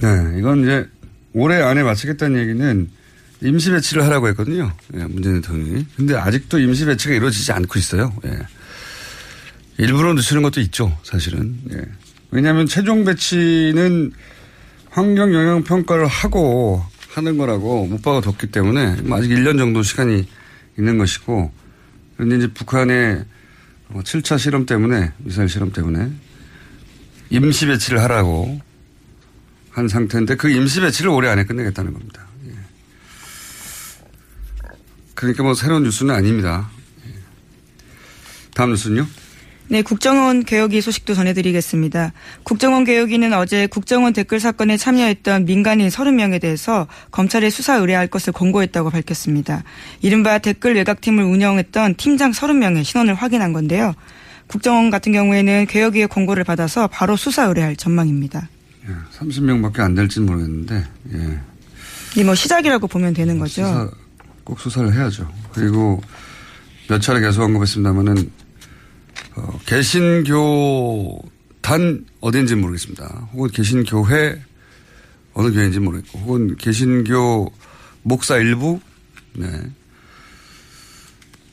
네, 0.01 0.09
이건 0.39 0.63
이제 0.63 0.87
올해 1.33 1.61
안에 1.63 1.83
마치겠다는 1.83 2.41
얘기는 2.41 2.91
임시 3.43 3.71
배치를 3.71 4.05
하라고 4.05 4.29
했거든요. 4.29 4.73
예, 4.95 5.05
문재인 5.05 5.41
대통령이. 5.41 5.87
근데 5.97 6.15
아직도 6.15 6.59
임시 6.59 6.85
배치가 6.85 7.15
이루어지지 7.15 7.53
않고 7.53 7.79
있어요. 7.79 8.13
예. 8.27 8.39
일부러 9.79 10.15
늦추는 10.15 10.43
것도 10.43 10.61
있죠, 10.63 10.97
사실은. 11.03 11.59
예. 11.73 11.83
왜냐하면 12.31 12.67
최종 12.67 13.05
배치는 13.05 14.13
환경 14.91 15.35
영향 15.35 15.63
평가를 15.63 16.07
하고 16.07 16.83
하는 17.11 17.37
거라고 17.37 17.87
못 17.87 18.03
박아뒀기 18.03 18.49
때문에 18.49 18.97
아직 19.11 19.31
1년 19.31 19.59
정도 19.59 19.83
시간이 19.83 20.27
있는 20.79 20.99
것이고 20.99 21.53
그런데 22.17 22.37
이제 22.37 22.47
북한의 22.49 23.25
7차 23.93 24.39
실험 24.39 24.67
때문에 24.67 25.13
미사일 25.19 25.49
실험 25.49 25.73
때문에 25.73 26.11
임시 27.31 27.67
배치를 27.67 28.01
하라고 28.03 28.61
한 29.71 29.89
상태인데 29.89 30.37
그 30.37 30.49
임시 30.49 30.81
배치를 30.81 31.11
올해 31.11 31.29
안에 31.29 31.45
끝내겠다는 31.45 31.93
겁니다. 31.93 32.27
예. 32.47 32.53
그러니까 35.15 35.43
뭐 35.43 35.55
새로운 35.55 35.83
뉴스는 35.83 36.15
아닙니다. 36.15 36.71
예. 37.07 37.13
다음 38.55 38.71
뉴스는요? 38.71 39.07
네, 39.69 39.83
국정원 39.83 40.45
개혁위 40.45 40.81
소식도 40.81 41.15
전해드리겠습니다. 41.15 42.13
국정원 42.45 42.85
개혁위는 42.85 43.33
어제 43.33 43.67
국정원 43.67 44.13
댓글 44.13 44.39
사건에 44.39 44.77
참여했던 44.77 45.45
민간인 45.45 45.89
30명에 45.89 46.41
대해서 46.41 46.87
검찰에 47.11 47.51
수사 47.51 47.75
의뢰할 47.75 48.07
것을 48.07 48.33
권고했다고 48.33 48.91
밝혔습니다. 48.91 49.65
이른바 50.03 50.39
댓글 50.39 50.77
외곽팀을 50.77 51.25
운영했던 51.25 51.97
팀장 51.97 52.31
30명의 52.31 52.85
신원을 52.85 53.15
확인한 53.15 53.53
건데요. 53.53 53.95
국정원 54.47 54.91
같은 54.91 55.11
경우에는 55.11 55.67
개혁위의 55.67 56.07
권고를 56.07 56.45
받아서 56.45 56.87
바로 56.87 57.17
수사 57.17 57.47
의뢰할 57.47 57.75
전망입니다. 57.75 58.49
예, 58.89 58.93
30명밖에 59.19 59.81
안 59.81 59.97
될지는 59.97 60.29
모르겠는데, 60.29 60.85
예. 61.13 61.41
이뭐 62.21 62.37
시작이라고 62.37 62.87
보면 62.87 63.15
되는 63.15 63.41
거죠. 63.41 63.67
수사, 63.67 63.91
꼭 64.45 64.61
수사를 64.61 64.95
해야죠. 64.95 65.29
그리고 65.53 66.01
몇 66.89 67.01
차례 67.01 67.21
계속 67.21 67.43
언급했습니다만은 67.43 68.31
어, 69.37 69.59
개신교단 69.67 71.17
어딘지 72.21 72.55
모르겠습니다. 72.55 73.29
혹은 73.33 73.51
개신교회 73.51 74.41
어느 75.35 75.53
교회인지 75.53 75.81
모르겠고, 75.81 76.19
혹은 76.21 76.57
개신교 76.57 77.53
목사 78.03 78.37
일부, 78.39 78.81
네. 79.35 79.49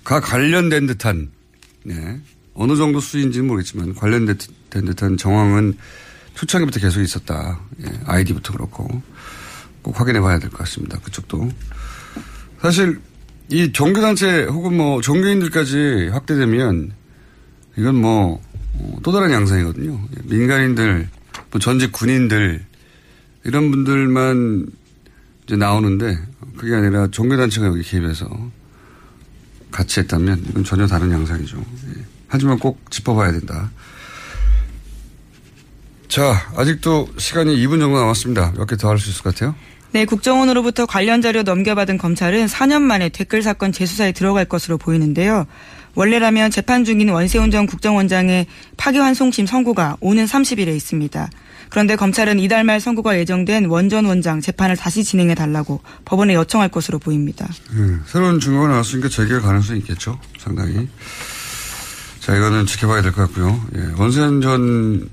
가 0.03 0.19
관련된 0.19 0.87
듯한, 0.87 1.29
네. 1.83 2.19
어느 2.53 2.75
정도 2.75 2.99
수인지는 2.99 3.47
모르겠지만 3.47 3.95
관련된 3.95 4.37
듯한 4.69 5.17
정황은 5.17 5.77
초창기부터 6.35 6.79
계속 6.79 7.01
있었다. 7.01 7.59
예, 7.85 7.91
아이디부터 8.05 8.53
그렇고. 8.53 9.01
꼭 9.81 9.99
확인해 9.99 10.21
봐야 10.21 10.39
될 10.39 10.49
것 10.49 10.59
같습니다. 10.59 10.97
그쪽도. 10.99 11.49
사실 12.61 12.99
이 13.49 13.71
종교단체 13.71 14.43
혹은 14.45 14.77
뭐 14.77 15.01
종교인들까지 15.01 16.09
확대되면 16.13 16.93
이건 17.77 17.95
뭐 17.95 18.41
또 19.03 19.11
다른 19.11 19.31
양상이거든요. 19.31 19.99
민간인들, 20.23 21.07
뭐 21.51 21.59
전직 21.61 21.91
군인들 21.91 22.65
이런 23.43 23.69
분들만 23.69 24.65
이제 25.45 25.55
나오는데 25.55 26.17
그게 26.57 26.73
아니라 26.75 27.07
종교단체가 27.11 27.67
여기 27.67 27.83
개입해서 27.83 28.27
같이 29.69 29.99
했다면 29.99 30.45
이건 30.49 30.63
전혀 30.63 30.87
다른 30.87 31.11
양상이죠. 31.11 31.57
예. 31.57 32.01
하지만 32.27 32.57
꼭 32.57 32.89
짚어봐야 32.89 33.31
된다. 33.31 33.69
자, 36.07 36.33
아직도 36.55 37.09
시간이 37.17 37.55
2분 37.65 37.79
정도 37.79 37.99
남았습니다. 37.99 38.53
몇 38.57 38.65
개 38.67 38.75
더 38.75 38.89
할 38.89 38.97
수 38.99 39.09
있을 39.09 39.23
것 39.23 39.33
같아요. 39.35 39.55
네, 39.91 40.05
국정원으로부터 40.05 40.85
관련 40.87 41.21
자료 41.21 41.43
넘겨받은 41.43 41.97
검찰은 41.99 42.47
4년 42.47 42.81
만에 42.81 43.09
댓글 43.09 43.43
사건 43.43 43.71
재수사에 43.71 44.11
들어갈 44.11 44.45
것으로 44.45 44.77
보이는데요. 44.79 45.45
원래라면 45.95 46.49
재판 46.51 46.83
중인 46.85 47.09
원세훈 47.09 47.51
전 47.51 47.65
국정원장의 47.67 48.47
파기환송심 48.77 49.45
선고가 49.45 49.97
오는 49.99 50.25
30일에 50.25 50.75
있습니다. 50.75 51.29
그런데 51.69 51.95
검찰은 51.95 52.39
이달 52.39 52.63
말 52.63 52.79
선고가 52.79 53.17
예정된 53.17 53.65
원전 53.65 54.05
원장 54.05 54.41
재판을 54.41 54.75
다시 54.77 55.03
진행해 55.03 55.33
달라고 55.35 55.81
법원에 56.05 56.35
요청할 56.35 56.69
것으로 56.69 56.99
보입니다. 56.99 57.47
예, 57.75 57.97
새로운 58.05 58.39
증거가 58.39 58.67
나왔으니까 58.67 59.09
재결 59.09 59.41
가능성이 59.41 59.79
있겠죠. 59.79 60.19
상당히. 60.39 60.87
자, 62.19 62.35
이거는 62.35 62.65
지켜봐야 62.65 63.01
될 63.01 63.11
것 63.11 63.23
같고요. 63.23 63.59
예, 63.75 63.91
원세훈 63.97 64.41
전 64.41 65.09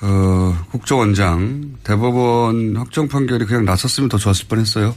어, 0.00 0.66
국정원장 0.70 1.74
대법원 1.82 2.76
확정 2.76 3.08
판결이 3.08 3.46
그냥 3.46 3.64
나섰으면 3.64 4.08
더 4.08 4.18
좋았을 4.18 4.46
뻔했어요. 4.48 4.94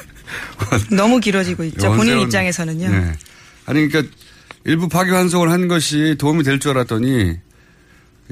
너무 0.92 1.20
길어지고 1.20 1.64
있죠. 1.64 1.92
본인 1.92 2.20
입장에서는요. 2.20 2.88
네. 2.88 3.12
아니 3.66 3.88
그러니까 3.88 4.14
일부 4.64 4.88
파기 4.88 5.10
환송을 5.10 5.50
한 5.50 5.68
것이 5.68 6.16
도움이 6.18 6.42
될 6.44 6.58
줄 6.58 6.72
알았더니 6.72 7.36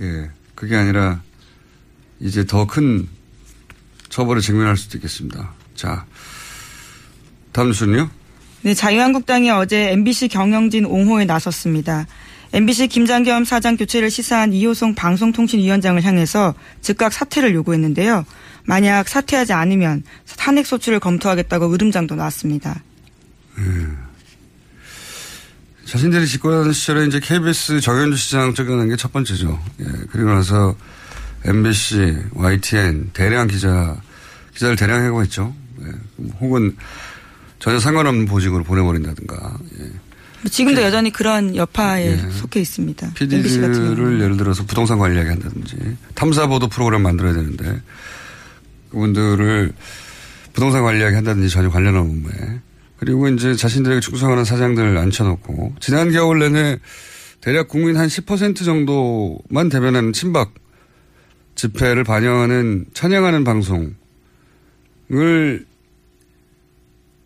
예 0.00 0.30
그게 0.54 0.76
아니라 0.76 1.20
이제 2.20 2.44
더 2.46 2.66
큰 2.66 3.08
처벌에 4.08 4.40
직면할 4.40 4.76
수도 4.76 4.98
있겠습니다. 4.98 5.52
자 5.74 6.04
다음 7.52 7.68
뉴스는요? 7.68 8.10
네, 8.62 8.74
자유한국당이 8.74 9.50
어제 9.50 9.90
MBC 9.92 10.28
경영진 10.28 10.84
옹호에 10.84 11.24
나섰습니다. 11.24 12.06
MBC 12.52 12.88
김장겸 12.88 13.44
사장 13.44 13.76
교체를 13.76 14.10
시사한 14.10 14.52
이호송 14.52 14.94
방송통신위원장을 14.96 16.02
향해서 16.02 16.54
즉각 16.80 17.12
사퇴를 17.12 17.54
요구했는데요. 17.54 18.26
만약 18.64 19.08
사퇴하지 19.08 19.52
않으면 19.52 20.02
탄핵 20.36 20.66
소추를 20.66 21.00
검토하겠다고 21.00 21.72
으름장도 21.72 22.16
놨습니다. 22.16 22.82
자신들이 25.90 26.24
집권하는 26.28 26.72
시절에 26.72 27.04
이제 27.06 27.18
KBS 27.18 27.80
정현주 27.80 28.16
시장 28.16 28.54
쫓겨난 28.54 28.88
게 28.88 28.94
첫 28.96 29.12
번째죠. 29.12 29.60
예, 29.80 29.84
그리고 30.12 30.30
나서 30.30 30.76
MBC, 31.44 32.16
YTN 32.32 33.10
대량 33.12 33.48
기자 33.48 34.00
기자를 34.54 34.76
대량 34.76 35.04
해고했죠. 35.04 35.52
예. 35.82 35.86
혹은 36.40 36.76
전혀 37.58 37.80
상관없는 37.80 38.26
보직으로 38.26 38.62
보내버린다든가. 38.62 39.58
예. 39.80 40.48
지금도 40.48 40.80
여전히 40.80 41.10
그런 41.10 41.56
여파에 41.56 42.18
속해 42.30 42.60
있습니다. 42.60 43.14
PD를 43.14 44.20
예를 44.20 44.36
들어서 44.36 44.64
부동산 44.64 44.96
관리하게 45.00 45.30
한다든지 45.30 45.76
탐사 46.14 46.46
보도 46.46 46.68
프로그램 46.68 47.02
만들어야 47.02 47.32
되는데 47.34 47.82
그분들을 48.90 49.72
부동산 50.52 50.84
관리하게 50.84 51.16
한다든지 51.16 51.48
전혀 51.50 51.68
관련 51.68 51.96
없는 51.96 52.10
업무에 52.30 52.60
그리고 53.00 53.28
이제 53.28 53.54
자신들에게 53.54 54.00
충성하는 54.00 54.44
사장들 54.44 54.96
앉혀놓고 54.98 55.74
지난 55.80 56.12
겨울 56.12 56.38
내내 56.40 56.78
대략 57.40 57.68
국민 57.68 57.96
한 57.96 58.08
10% 58.08 58.62
정도만 58.62 59.70
대변하는 59.70 60.12
친박 60.12 60.52
집회를 61.54 62.04
반영하는 62.04 62.84
찬양하는 62.92 63.44
방송을 63.44 63.94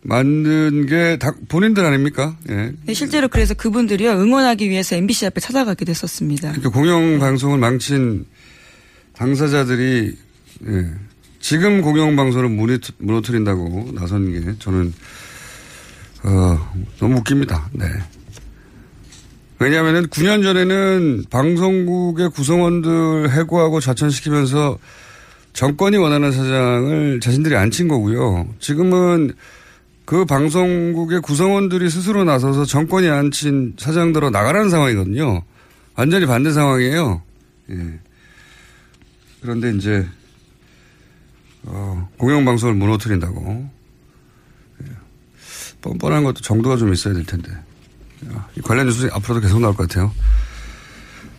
만든 0.02 0.86
게 0.86 1.16
다 1.18 1.34
본인들 1.48 1.84
아닙니까? 1.84 2.36
예. 2.50 2.72
네, 2.84 2.94
실제로 2.94 3.26
그래서 3.28 3.54
그분들이요 3.54 4.10
응원하기 4.12 4.68
위해서 4.68 4.94
MBC 4.96 5.26
앞에 5.26 5.40
찾아가기도 5.40 5.90
했었습니다. 5.90 6.50
그러니까 6.52 6.70
공영 6.70 7.18
방송을 7.18 7.58
망친 7.58 8.26
당사자들이 9.14 10.16
예. 10.68 10.90
지금 11.40 11.80
공영 11.80 12.16
방송을 12.16 12.48
무너뜨- 12.48 12.92
무너뜨린다고 12.98 13.92
나선 13.94 14.30
게 14.32 14.54
저는 14.58 14.92
어, 16.24 16.58
너무 16.98 17.18
웃깁니다. 17.18 17.68
네. 17.72 17.86
왜냐하면 19.58 20.08
9년 20.08 20.42
전에는 20.42 21.24
방송국의 21.30 22.30
구성원들 22.30 23.30
해고하고 23.30 23.80
좌천시키면서 23.80 24.78
정권이 25.52 25.96
원하는 25.96 26.32
사장을 26.32 27.20
자신들이 27.20 27.56
앉힌 27.56 27.88
거고요. 27.88 28.48
지금은 28.58 29.32
그 30.04 30.24
방송국의 30.24 31.20
구성원들이 31.20 31.88
스스로 31.88 32.24
나서서 32.24 32.64
정권이 32.64 33.08
앉힌 33.08 33.74
사장들로 33.78 34.30
나가라는 34.30 34.68
상황이거든요. 34.68 35.42
완전히 35.94 36.26
반대 36.26 36.50
상황이에요. 36.50 37.22
예. 37.70 37.76
그런데 39.40 39.70
이제 39.72 40.06
어, 41.62 42.08
공영방송을 42.18 42.74
무너뜨린다고 42.74 43.44
예. 43.48 43.73
뻔뻔한 45.84 46.24
것도 46.24 46.40
정도가 46.40 46.76
좀 46.78 46.92
있어야 46.92 47.12
될 47.12 47.24
텐데 47.26 47.50
야, 47.52 48.48
이 48.56 48.60
관련 48.62 48.86
뉴스 48.86 49.08
앞으로도 49.12 49.40
계속 49.40 49.60
나올 49.60 49.74
것 49.76 49.86
같아요. 49.86 50.12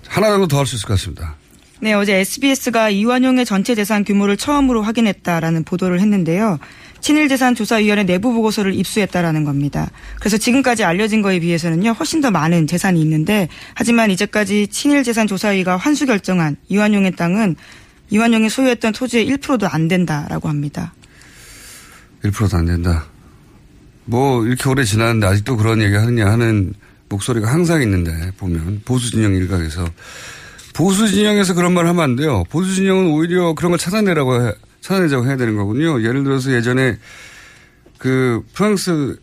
하나 0.08 0.30
정도 0.30 0.48
더 0.48 0.58
할 0.60 0.68
수 0.68 0.76
있을 0.76 0.88
것 0.88 0.94
같습니다. 0.94 1.36
네, 1.82 1.94
어제 1.94 2.16
SBS가 2.20 2.90
이완용의 2.90 3.46
전체 3.46 3.76
재산 3.76 4.04
규모를 4.06 4.38
처음으로 4.38 4.82
확인했다라는 4.84 5.64
보도를 5.64 6.00
했는데요. 6.00 6.60
친일 7.02 7.28
재산 7.28 7.54
조사위원회 7.54 8.04
내부 8.04 8.32
보고서를 8.34 8.74
입수했다라는 8.76 9.44
겁니다. 9.44 9.92
그래서 10.20 10.38
지금까지 10.38 10.84
알려진 10.84 11.22
거에 11.22 11.40
비해서는요, 11.40 11.92
훨씬 11.92 12.22
더 12.22 12.32
많은 12.32 12.66
재산이 12.66 13.00
있는데, 13.02 13.50
하지만 13.74 14.10
이제까지 14.10 14.68
친일 14.68 15.04
재산 15.04 15.28
조사위가 15.28 15.76
환수 15.78 16.06
결정한 16.06 16.56
이완용의 16.70 17.16
땅은 17.16 17.56
이완용이 18.10 18.50
소유했던 18.50 18.94
토지의 18.94 19.28
1%도 19.30 19.68
안 19.68 19.88
된다라고 19.88 20.48
합니다. 20.50 20.94
1%도 22.24 22.58
안 22.58 22.66
된다. 22.66 23.06
뭐 24.06 24.46
이렇게 24.46 24.70
오래 24.70 24.84
지났는데 24.84 25.28
아직도 25.28 25.58
그런 25.58 25.82
얘기 25.82 25.96
하느냐 25.96 26.28
하는 26.28 26.74
목소리가 27.10 27.52
항상 27.52 27.82
있는데 27.82 28.32
보면 28.38 28.82
보수 28.86 29.12
진영 29.12 29.34
일각에서 29.36 29.88
보수 30.74 31.08
진영에서 31.08 31.54
그런 31.54 31.74
말 31.74 31.88
하면 31.88 32.04
안 32.04 32.16
돼요. 32.16 32.44
보수 32.50 32.76
진영은 32.76 33.12
오히려 33.12 33.54
그런 33.54 33.72
걸 33.72 33.80
찾아내라고 33.80 34.42
해, 34.42 34.54
찾아내자고 34.82 35.26
해야 35.26 35.38
되는 35.38 35.56
거군요. 35.56 36.02
예를 36.04 36.24
들어서 36.24 36.52
예전에 36.52 36.98
그 37.98 38.44
프랑스에서 38.54 39.18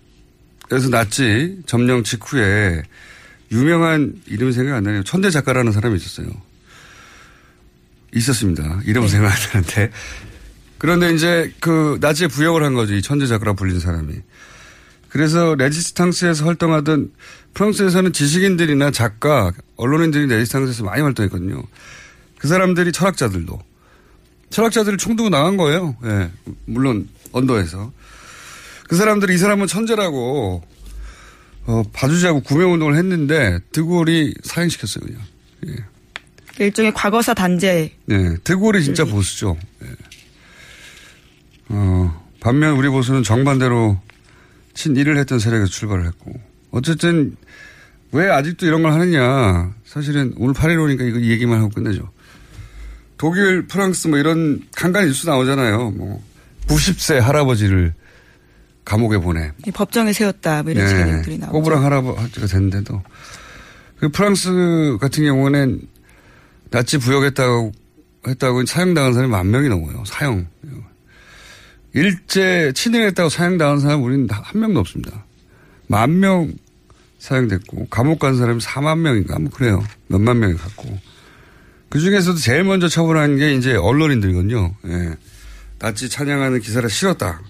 나치 0.90 1.58
점령 1.66 2.02
직후에 2.02 2.82
유명한 3.52 4.14
이름이 4.26 4.52
생각 4.52 4.76
안 4.76 4.84
나네요. 4.84 5.02
천대 5.02 5.30
작가라는 5.30 5.72
사람이 5.72 5.96
있었어요. 5.96 6.28
있었습니다. 8.14 8.80
이름 8.86 9.06
생각 9.08 9.32
안 9.32 9.38
나는데. 9.52 9.90
그런데 10.78 11.12
이제 11.12 11.52
그 11.60 11.98
나치에 12.00 12.28
부역을 12.28 12.62
한 12.64 12.74
거죠. 12.74 12.94
이 12.94 13.02
천재 13.02 13.26
작가라 13.26 13.52
불린 13.52 13.78
사람이. 13.78 14.14
그래서 15.12 15.54
레지스탕스에서 15.56 16.46
활동하던 16.46 17.12
프랑스에서는 17.52 18.14
지식인들이나 18.14 18.90
작가, 18.92 19.52
언론인들이 19.76 20.26
레지스탕스에서 20.26 20.84
많이 20.84 21.02
활동했거든요. 21.02 21.62
그 22.38 22.48
사람들이 22.48 22.92
철학자들도. 22.92 23.60
철학자들을 24.48 24.96
총두고 24.96 25.28
나간 25.28 25.58
거예요. 25.58 25.96
예. 26.04 26.30
물론 26.64 27.08
언더에서. 27.32 27.92
그 28.88 28.96
사람들이 28.96 29.34
이 29.34 29.38
사람은 29.38 29.66
천재라고 29.66 30.62
어, 31.66 31.82
봐주자고 31.92 32.40
구매운동을 32.42 32.96
했는데 32.96 33.58
드골이 33.70 34.34
사행시켰어요. 34.44 35.04
그냥. 35.04 35.22
예. 35.68 36.64
일종의 36.64 36.94
과거사 36.94 37.34
단죄. 37.34 37.94
네, 38.06 38.36
드골이 38.44 38.82
진짜 38.82 39.04
보수죠. 39.04 39.58
예. 39.84 39.88
어, 41.68 42.28
반면 42.40 42.76
우리 42.76 42.88
보수는 42.88 43.22
정반대로 43.22 44.00
친일을 44.74 45.16
했던 45.18 45.38
세력에서 45.38 45.70
출발을 45.70 46.06
했고. 46.06 46.32
어쨌든, 46.70 47.36
왜 48.12 48.30
아직도 48.30 48.66
이런 48.66 48.82
걸 48.82 48.92
하느냐. 48.92 49.74
사실은 49.84 50.34
오늘 50.36 50.54
8.15니까 50.54 51.08
이거 51.08 51.18
이 51.18 51.30
얘기만 51.30 51.58
하고 51.58 51.70
끝내죠. 51.70 52.10
독일, 53.16 53.66
프랑스 53.66 54.08
뭐 54.08 54.18
이런 54.18 54.62
간간히 54.74 55.06
뉴스 55.08 55.26
나오잖아요. 55.26 55.90
뭐, 55.92 56.22
90세 56.66 57.18
할아버지를 57.18 57.94
감옥에 58.84 59.18
보내. 59.18 59.52
이 59.66 59.70
법정에 59.70 60.12
세웠다. 60.12 60.62
뭐 60.62 60.72
이런 60.72 60.88
식의 60.88 61.04
내용들이 61.04 61.38
나오죠. 61.38 61.52
네. 61.52 61.58
꼬부랑 61.58 61.84
할아버지가 61.84 62.46
됐는데도. 62.46 63.02
그 63.98 64.08
프랑스 64.08 64.98
같은 65.00 65.24
경우는 65.24 65.82
나치 66.70 66.98
부역했다고, 66.98 67.72
했다고 68.26 68.66
사형당한 68.66 69.12
사람이 69.12 69.30
만 69.30 69.50
명이 69.50 69.68
넘어요. 69.68 70.02
사형. 70.06 70.46
일제 71.94 72.72
친일했다고 72.74 73.28
사형당한 73.28 73.80
사람 73.80 74.02
우리는 74.02 74.26
다한 74.26 74.60
명도 74.60 74.80
없습니다. 74.80 75.24
만 75.88 76.20
명 76.20 76.52
사형됐고, 77.18 77.86
감옥 77.88 78.18
간 78.18 78.36
사람이 78.36 78.60
4만 78.60 78.98
명인가? 78.98 79.38
뭐 79.38 79.50
그래요. 79.50 79.84
몇만 80.08 80.40
명이 80.40 80.54
갔고. 80.54 80.98
그 81.88 82.00
중에서도 82.00 82.38
제일 82.38 82.64
먼저 82.64 82.88
처벌한 82.88 83.36
게 83.36 83.54
이제 83.54 83.74
언론인들이거든요. 83.74 84.74
예. 84.86 85.14
나치 85.78 86.08
찬양하는 86.08 86.60
기사를 86.60 86.88
실었다. 86.90 87.40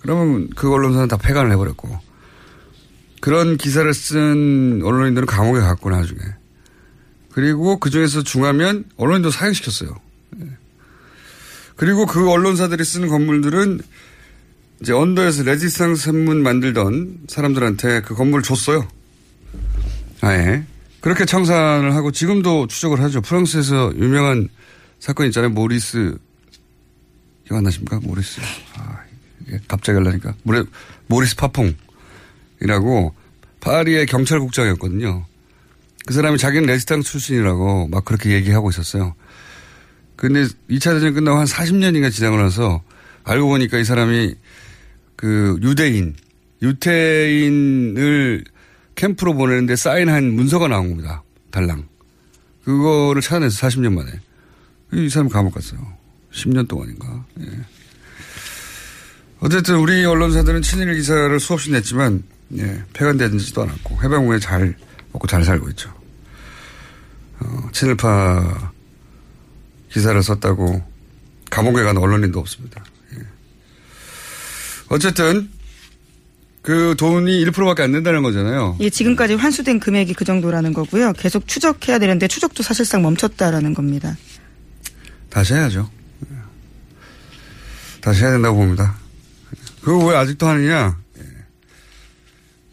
그러면 0.00 0.48
그 0.56 0.72
언론사는 0.72 1.08
다 1.08 1.16
폐간을 1.18 1.52
해버렸고. 1.52 1.98
그런 3.20 3.58
기사를 3.58 3.92
쓴 3.92 4.80
언론인들은 4.82 5.26
감옥에 5.26 5.60
갔고 5.60 5.90
나중에. 5.90 6.20
그리고 7.32 7.78
그 7.78 7.90
중에서 7.90 8.22
중하면 8.22 8.84
언론인도 8.96 9.30
사형시켰어요. 9.30 9.94
예. 10.40 10.46
그리고 11.80 12.04
그 12.04 12.30
언론사들이 12.30 12.84
쓰는 12.84 13.08
건물들은 13.08 13.80
이제 14.82 14.92
언더에서 14.92 15.44
레지스탕스 15.44 16.02
신문 16.02 16.42
만들던 16.42 17.20
사람들한테 17.26 18.02
그 18.02 18.14
건물을 18.14 18.42
줬어요. 18.42 18.86
아예. 20.20 20.62
그렇게 21.00 21.24
청산을 21.24 21.94
하고 21.94 22.12
지금도 22.12 22.66
추적을 22.66 23.00
하죠. 23.00 23.22
프랑스에서 23.22 23.94
유명한 23.96 24.50
사건 24.98 25.24
있잖아요. 25.28 25.48
모리스. 25.52 26.18
기억 27.46 27.56
안 27.56 27.64
나십니까? 27.64 28.00
모리스. 28.02 28.42
아, 28.74 28.98
갑자기 29.66 29.96
하려니까. 29.96 30.34
모레, 30.42 30.64
모리스 31.06 31.34
파퐁이라고 31.36 33.14
파리의 33.60 34.04
경찰국장이었거든요. 34.04 35.24
그 36.04 36.12
사람이 36.12 36.36
자기는 36.36 36.66
레지스탕 36.66 37.00
출신이라고 37.00 37.88
막 37.88 38.04
그렇게 38.04 38.32
얘기하고 38.32 38.68
있었어요. 38.68 39.14
근데 40.20 40.42
2차 40.68 40.92
대전 40.92 41.14
끝나고 41.14 41.38
한 41.38 41.46
40년인가 41.46 42.12
지나고 42.12 42.36
나서 42.36 42.82
알고 43.24 43.48
보니까 43.48 43.78
이 43.78 43.84
사람이 43.84 44.34
그 45.16 45.58
유대인, 45.62 46.14
유태인을 46.60 48.44
캠프로 48.96 49.32
보내는데 49.32 49.76
사인한 49.76 50.30
문서가 50.34 50.68
나온 50.68 50.90
겁니다. 50.90 51.22
달랑. 51.50 51.88
그거를 52.64 53.22
찾아내서 53.22 53.66
40년 53.66 53.94
만에. 53.94 54.10
이 54.92 55.08
사람 55.08 55.30
감옥 55.30 55.54
갔어요. 55.54 55.80
10년 56.34 56.68
동안인가. 56.68 57.24
예. 57.40 57.46
어쨌든 59.38 59.76
우리 59.76 60.04
언론사들은 60.04 60.60
친일 60.60 60.94
기사를 60.96 61.40
수없이 61.40 61.70
냈지만, 61.70 62.22
예, 62.58 62.82
폐간되지도 62.92 63.62
않았고, 63.62 64.02
해방 64.02 64.26
후에 64.26 64.38
잘 64.38 64.76
먹고 65.14 65.26
잘 65.26 65.44
살고 65.44 65.70
있죠. 65.70 65.90
어, 67.38 67.70
친일파 67.72 68.70
기사를 69.92 70.22
썼다고 70.22 70.82
감옥에 71.50 71.82
간 71.82 71.96
언론인도 71.96 72.38
없습니다. 72.38 72.84
예. 73.14 73.18
어쨌든 74.88 75.50
그 76.62 76.94
돈이 76.98 77.44
1%밖에 77.46 77.82
안 77.82 77.92
된다는 77.92 78.22
거잖아요. 78.22 78.76
이게 78.78 78.90
지금까지 78.90 79.34
환수된 79.34 79.80
금액이 79.80 80.14
그 80.14 80.24
정도라는 80.24 80.72
거고요. 80.72 81.12
계속 81.14 81.48
추적해야 81.48 81.98
되는데 81.98 82.28
추적도 82.28 82.62
사실상 82.62 83.02
멈췄다라는 83.02 83.74
겁니다. 83.74 84.16
다시 85.28 85.54
해야죠. 85.54 85.90
다시 88.00 88.22
해야 88.22 88.32
된다고 88.32 88.58
봅니다. 88.58 88.96
그거 89.82 90.06
왜 90.06 90.16
아직도 90.16 90.46
하느냐? 90.46 90.98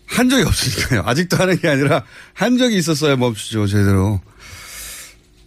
한 0.06 0.30
적이 0.30 0.44
없으니까요. 0.44 1.04
아직도 1.06 1.38
하는 1.38 1.60
게 1.60 1.68
아니라 1.68 2.04
한 2.34 2.58
적이 2.58 2.78
있었어야 2.78 3.16
멈추죠, 3.16 3.68
제대로. 3.68 4.20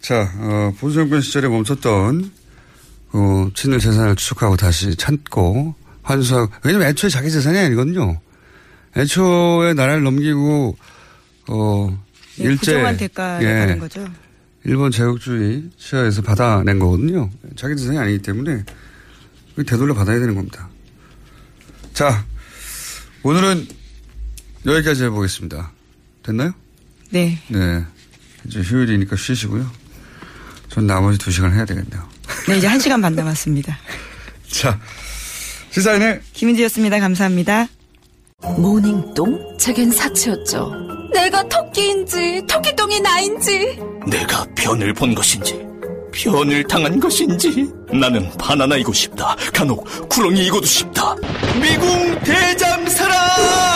자, 0.01 0.33
어, 0.37 0.73
보수정권 0.79 1.21
시절에 1.21 1.47
멈췄던, 1.47 2.31
어, 3.13 3.49
친일 3.53 3.79
재산을 3.79 4.15
추적하고 4.15 4.57
다시 4.57 4.95
찾고, 4.95 5.75
환수하고, 6.01 6.51
왜냐면 6.63 6.87
애초에 6.87 7.09
자기 7.09 7.29
재산이 7.29 7.57
아니거든요. 7.59 8.19
애초에 8.97 9.73
나라를 9.75 10.03
넘기고, 10.03 10.75
어, 11.49 12.03
네, 12.37 12.45
일제. 12.45 12.73
부정한 12.73 12.97
대가를 12.97 13.47
예. 13.47 13.59
받은 13.59 13.79
거죠. 13.79 14.07
일본 14.63 14.91
제국주의 14.91 15.69
시야에서 15.77 16.23
받아낸 16.23 16.79
거거든요. 16.79 17.29
자기 17.55 17.75
재산이 17.75 17.97
아니기 17.97 18.19
때문에 18.19 18.63
그 19.55 19.63
되돌려 19.63 19.93
받아야 19.93 20.19
되는 20.19 20.33
겁니다. 20.33 20.67
자, 21.93 22.25
오늘은 23.21 23.67
여기까지 24.65 25.03
해보겠습니다. 25.05 25.71
됐나요? 26.23 26.53
네. 27.11 27.39
네. 27.49 27.85
이제 28.45 28.61
휴일이니까 28.61 29.15
쉬시고요. 29.15 29.80
전 30.71 30.87
나머지 30.87 31.17
두 31.17 31.31
시간 31.31 31.53
해야 31.53 31.65
되겠네요. 31.65 32.01
네, 32.47 32.57
이제 32.57 32.67
한 32.67 32.79
시간 32.79 33.01
반 33.01 33.13
남았습니다. 33.13 33.77
자, 34.47 34.79
시사인의 35.71 36.21
김은지였습니다. 36.33 36.99
감사합니다. 36.99 37.67
모닝똥? 38.57 39.57
제겐 39.57 39.91
사치였죠. 39.91 40.71
내가 41.13 41.43
토끼인지 41.47 42.43
토끼똥이 42.47 43.01
나인지 43.01 43.77
내가 44.07 44.45
변을 44.55 44.93
본 44.93 45.13
것인지 45.13 45.59
변을 46.13 46.63
당한 46.67 46.99
것인지 46.99 47.69
나는 47.91 48.31
바나나이고 48.37 48.93
싶다 48.93 49.35
간혹 49.53 49.85
구렁이이고도 50.09 50.65
싶다 50.65 51.15
미궁 51.61 52.19
대장사랑 52.21 53.70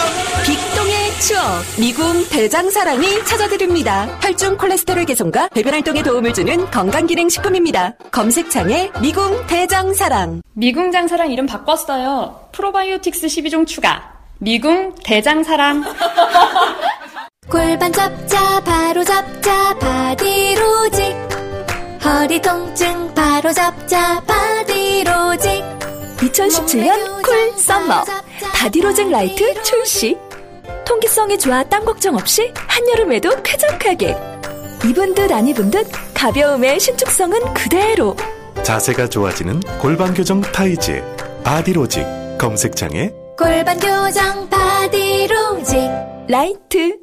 추억 1.22 1.42
미궁 1.80 2.28
대장사랑이 2.30 3.24
찾아드립니다. 3.26 4.06
혈중 4.22 4.58
콜레스테롤 4.58 5.06
개선과 5.06 5.50
배변 5.50 5.74
활동에 5.74 6.04
도움을 6.04 6.34
주는 6.34 6.70
건강기능식품입니다. 6.70 7.96
검색창에 8.12 8.92
미궁 9.02 9.48
대장사랑 9.48 10.42
미궁 10.54 10.92
장사랑 10.92 11.32
이름 11.32 11.46
바꿨어요. 11.46 12.50
프로바이오틱스 12.52 13.28
12종 13.28 13.66
추가. 13.66 14.14
미궁 14.40 14.96
대장사랑. 15.04 15.84
골반 17.50 17.92
잡자 17.94 18.60
바로 18.62 19.04
잡자 19.04 19.74
바디로직 19.80 21.16
허리 22.04 22.42
통증 22.42 23.14
바로 23.14 23.54
잡자 23.54 24.20
바디로직 24.22 25.64
2017년 26.18 27.24
쿨 27.24 27.52
썸머 27.58 28.04
바디로직 28.54 29.12
라이트 29.12 29.62
출시 29.64 30.18
통기성이 30.86 31.38
좋아 31.38 31.64
땀 31.64 31.84
걱정 31.86 32.16
없이 32.16 32.52
한여름에도 32.68 33.42
쾌적하게 33.44 34.16
입은 34.88 35.14
듯 35.16 35.32
안 35.32 35.48
입은 35.48 35.72
듯 35.72 35.88
가벼움의 36.14 36.80
신축성은 36.80 37.54
그대로 37.54 38.16
자세가 38.64 39.10
좋아지는 39.10 39.60
골반 39.82 40.14
교정 40.14 40.42
타이즈 40.42 41.04
바디로직 41.44 42.06
검색창에 42.40 43.12
골반 43.38 43.80
교정 43.80 44.50
바디로직 44.50 45.78
라이트 46.28 46.98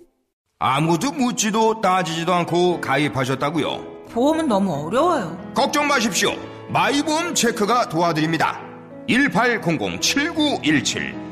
아무도 0.58 1.10
묻지도 1.12 1.80
따지지도 1.80 2.32
않고 2.34 2.80
가입하셨다고요? 2.80 3.92
보험은 4.12 4.46
너무 4.46 4.86
어려워요. 4.86 5.36
걱정 5.54 5.88
마십시오. 5.88 6.32
마이보험 6.68 7.34
체크가 7.34 7.88
도와드립니다. 7.88 8.60
1800-7917 9.08 11.31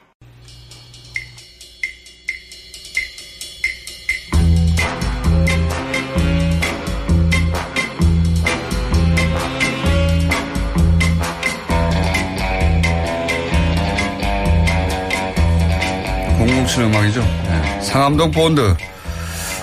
공공칠 16.61 16.83
음악이죠. 16.83 17.21
네. 17.21 17.81
상암동 17.81 18.31
본드. 18.31 18.75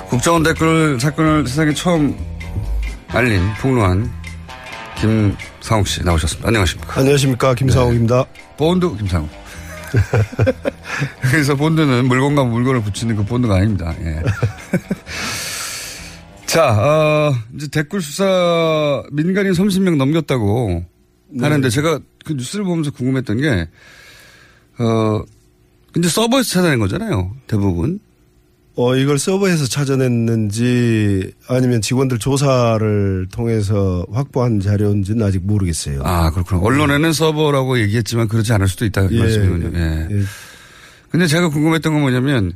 국정원 0.09 0.43
댓글 0.43 0.99
사건을 0.99 1.47
세상에 1.47 1.73
처음 1.73 2.17
알린 3.09 3.41
폭로한 3.61 4.11
김상욱 4.97 5.87
씨 5.87 6.03
나오셨습니다. 6.03 6.49
안녕하십니까. 6.49 6.99
안녕하십니까. 6.99 7.55
김상욱입니다. 7.55 8.25
본드 8.57 8.97
김상욱. 8.97 9.29
그래서 11.23 11.55
본드는 11.55 12.07
물건과 12.07 12.45
물건을 12.45 12.83
붙이는 12.83 13.15
그 13.17 13.25
본드가 13.25 13.57
아닙니다. 13.57 13.95
예. 14.01 14.23
자, 16.47 16.73
어, 16.73 17.35
이제 17.55 17.69
댓글 17.69 18.01
수사 18.01 19.05
민간인 19.13 19.53
30명 19.53 19.97
넘겼다고 19.97 20.85
네. 21.29 21.45
하는데 21.45 21.69
제가 21.69 22.01
그 22.25 22.33
뉴스를 22.33 22.65
보면서 22.65 22.91
궁금했던 22.91 23.41
게, 23.41 23.69
어, 24.81 25.23
근데 25.92 26.09
서버에서 26.09 26.48
찾아낸 26.48 26.79
거잖아요. 26.79 27.35
대부분. 27.46 28.01
어, 28.77 28.94
이걸 28.94 29.18
서버에서 29.18 29.66
찾아냈는지 29.66 31.33
아니면 31.48 31.81
직원들 31.81 32.18
조사를 32.20 33.27
통해서 33.33 34.07
확보한 34.12 34.61
자료인지는 34.61 35.27
아직 35.27 35.44
모르겠어요. 35.44 36.03
아, 36.05 36.31
그렇구나. 36.31 36.61
언론에는 36.61 37.12
서버라고 37.12 37.81
얘기했지만 37.81 38.29
그렇지 38.29 38.53
않을 38.53 38.68
수도 38.68 38.85
있다. 38.85 39.09
그 39.09 39.16
예, 39.16 39.18
말씀이군요. 39.18 39.77
예. 39.77 40.22
근데 41.11 41.27
제가 41.27 41.48
궁금했던 41.48 41.92
건 41.92 42.03
뭐냐면, 42.03 42.53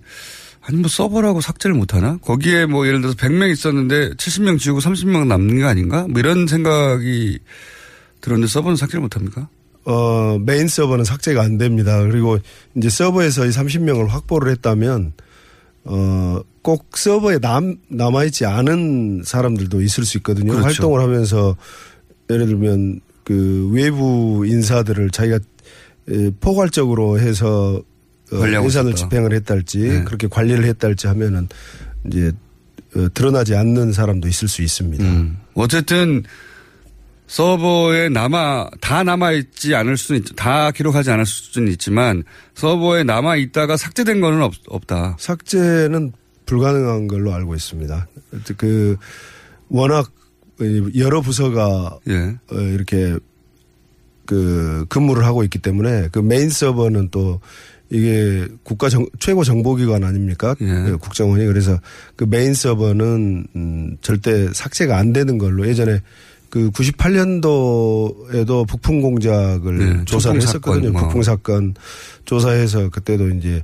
아니, 0.60 0.76
뭐 0.76 0.88
서버라고 0.88 1.40
삭제를 1.40 1.74
못하나? 1.74 2.18
거기에 2.18 2.66
뭐 2.66 2.86
예를 2.86 3.00
들어서 3.00 3.16
100명 3.16 3.50
있었는데 3.50 4.10
70명 4.10 4.60
지우고 4.60 4.78
30명 4.78 5.26
남는 5.26 5.58
게 5.58 5.64
아닌가? 5.64 6.06
뭐 6.08 6.20
이런 6.20 6.46
생각이 6.46 7.40
들었는데 8.20 8.48
서버는 8.48 8.76
삭제를 8.76 9.00
못합니까? 9.00 9.48
어, 9.84 10.38
메인 10.40 10.68
서버는 10.68 11.04
삭제가 11.04 11.42
안 11.42 11.58
됩니다. 11.58 12.00
그리고 12.02 12.38
이제 12.76 12.88
서버에서 12.88 13.46
이 13.46 13.50
30명을 13.50 14.08
확보를 14.08 14.50
했다면 14.52 15.12
어, 15.84 16.40
꼭 16.62 16.96
서버에 16.96 17.38
남, 17.38 17.76
남아있지 17.88 18.46
않은 18.46 19.22
사람들도 19.24 19.80
있을 19.80 20.04
수 20.04 20.18
있거든요. 20.18 20.52
그렇죠. 20.52 20.64
활동을 20.66 21.00
하면서 21.00 21.56
예를 22.30 22.46
들면 22.46 23.00
그 23.24 23.68
외부 23.72 24.44
인사들을 24.46 25.10
자기가 25.10 25.38
에, 26.08 26.30
포괄적으로 26.40 27.18
해서 27.18 27.82
어, 28.32 28.64
예산을 28.64 28.92
있었다. 28.92 28.94
집행을 28.94 29.32
했달지 29.34 29.78
네. 29.78 30.04
그렇게 30.04 30.26
관리를 30.28 30.64
했달지 30.64 31.06
하면은 31.08 31.48
이제 32.06 32.32
어, 32.96 33.08
드러나지 33.12 33.54
않는 33.56 33.92
사람도 33.92 34.28
있을 34.28 34.48
수 34.48 34.62
있습니다. 34.62 35.04
음. 35.04 35.38
어쨌든 35.54 36.22
서버에 37.32 38.10
남아 38.10 38.68
다 38.82 39.02
남아 39.02 39.32
있지 39.32 39.74
않을 39.74 39.96
수는 39.96 40.20
있, 40.20 40.36
다 40.36 40.70
기록하지 40.70 41.12
않을 41.12 41.24
수는 41.24 41.72
있지만 41.72 42.24
서버에 42.54 43.04
남아 43.04 43.36
있다가 43.36 43.78
삭제된 43.78 44.20
거는 44.20 44.42
없, 44.42 44.52
없다. 44.68 45.16
삭제는 45.18 46.12
불가능한 46.44 47.08
걸로 47.08 47.32
알고 47.32 47.54
있습니다. 47.54 48.06
그 48.58 48.98
워낙 49.70 50.12
여러 50.94 51.22
부서가 51.22 51.98
예. 52.10 52.36
어, 52.50 52.60
이렇게 52.60 53.16
그 54.26 54.84
근무를 54.90 55.24
하고 55.24 55.42
있기 55.42 55.58
때문에 55.58 56.08
그 56.12 56.18
메인 56.18 56.50
서버는 56.50 57.08
또 57.10 57.40
이게 57.88 58.46
국가 58.62 58.90
정, 58.90 59.06
최고 59.18 59.42
정보기관 59.42 60.04
아닙니까? 60.04 60.54
예. 60.60 60.66
그 60.66 60.98
국정원이 60.98 61.46
그래서 61.46 61.80
그 62.14 62.24
메인 62.28 62.52
서버는 62.52 63.46
음, 63.56 63.96
절대 64.02 64.52
삭제가 64.52 64.98
안 64.98 65.14
되는 65.14 65.38
걸로 65.38 65.66
예전에 65.66 66.02
그 66.52 66.70
98년도에도 66.70 68.68
북풍 68.68 69.00
공작을 69.00 70.00
예, 70.00 70.04
조사를 70.04 70.38
했었거든요. 70.42 70.88
사건, 70.88 70.92
뭐. 70.92 71.00
북풍 71.00 71.22
사건 71.22 71.74
조사해서 72.26 72.90
그때도 72.90 73.30
이제 73.30 73.62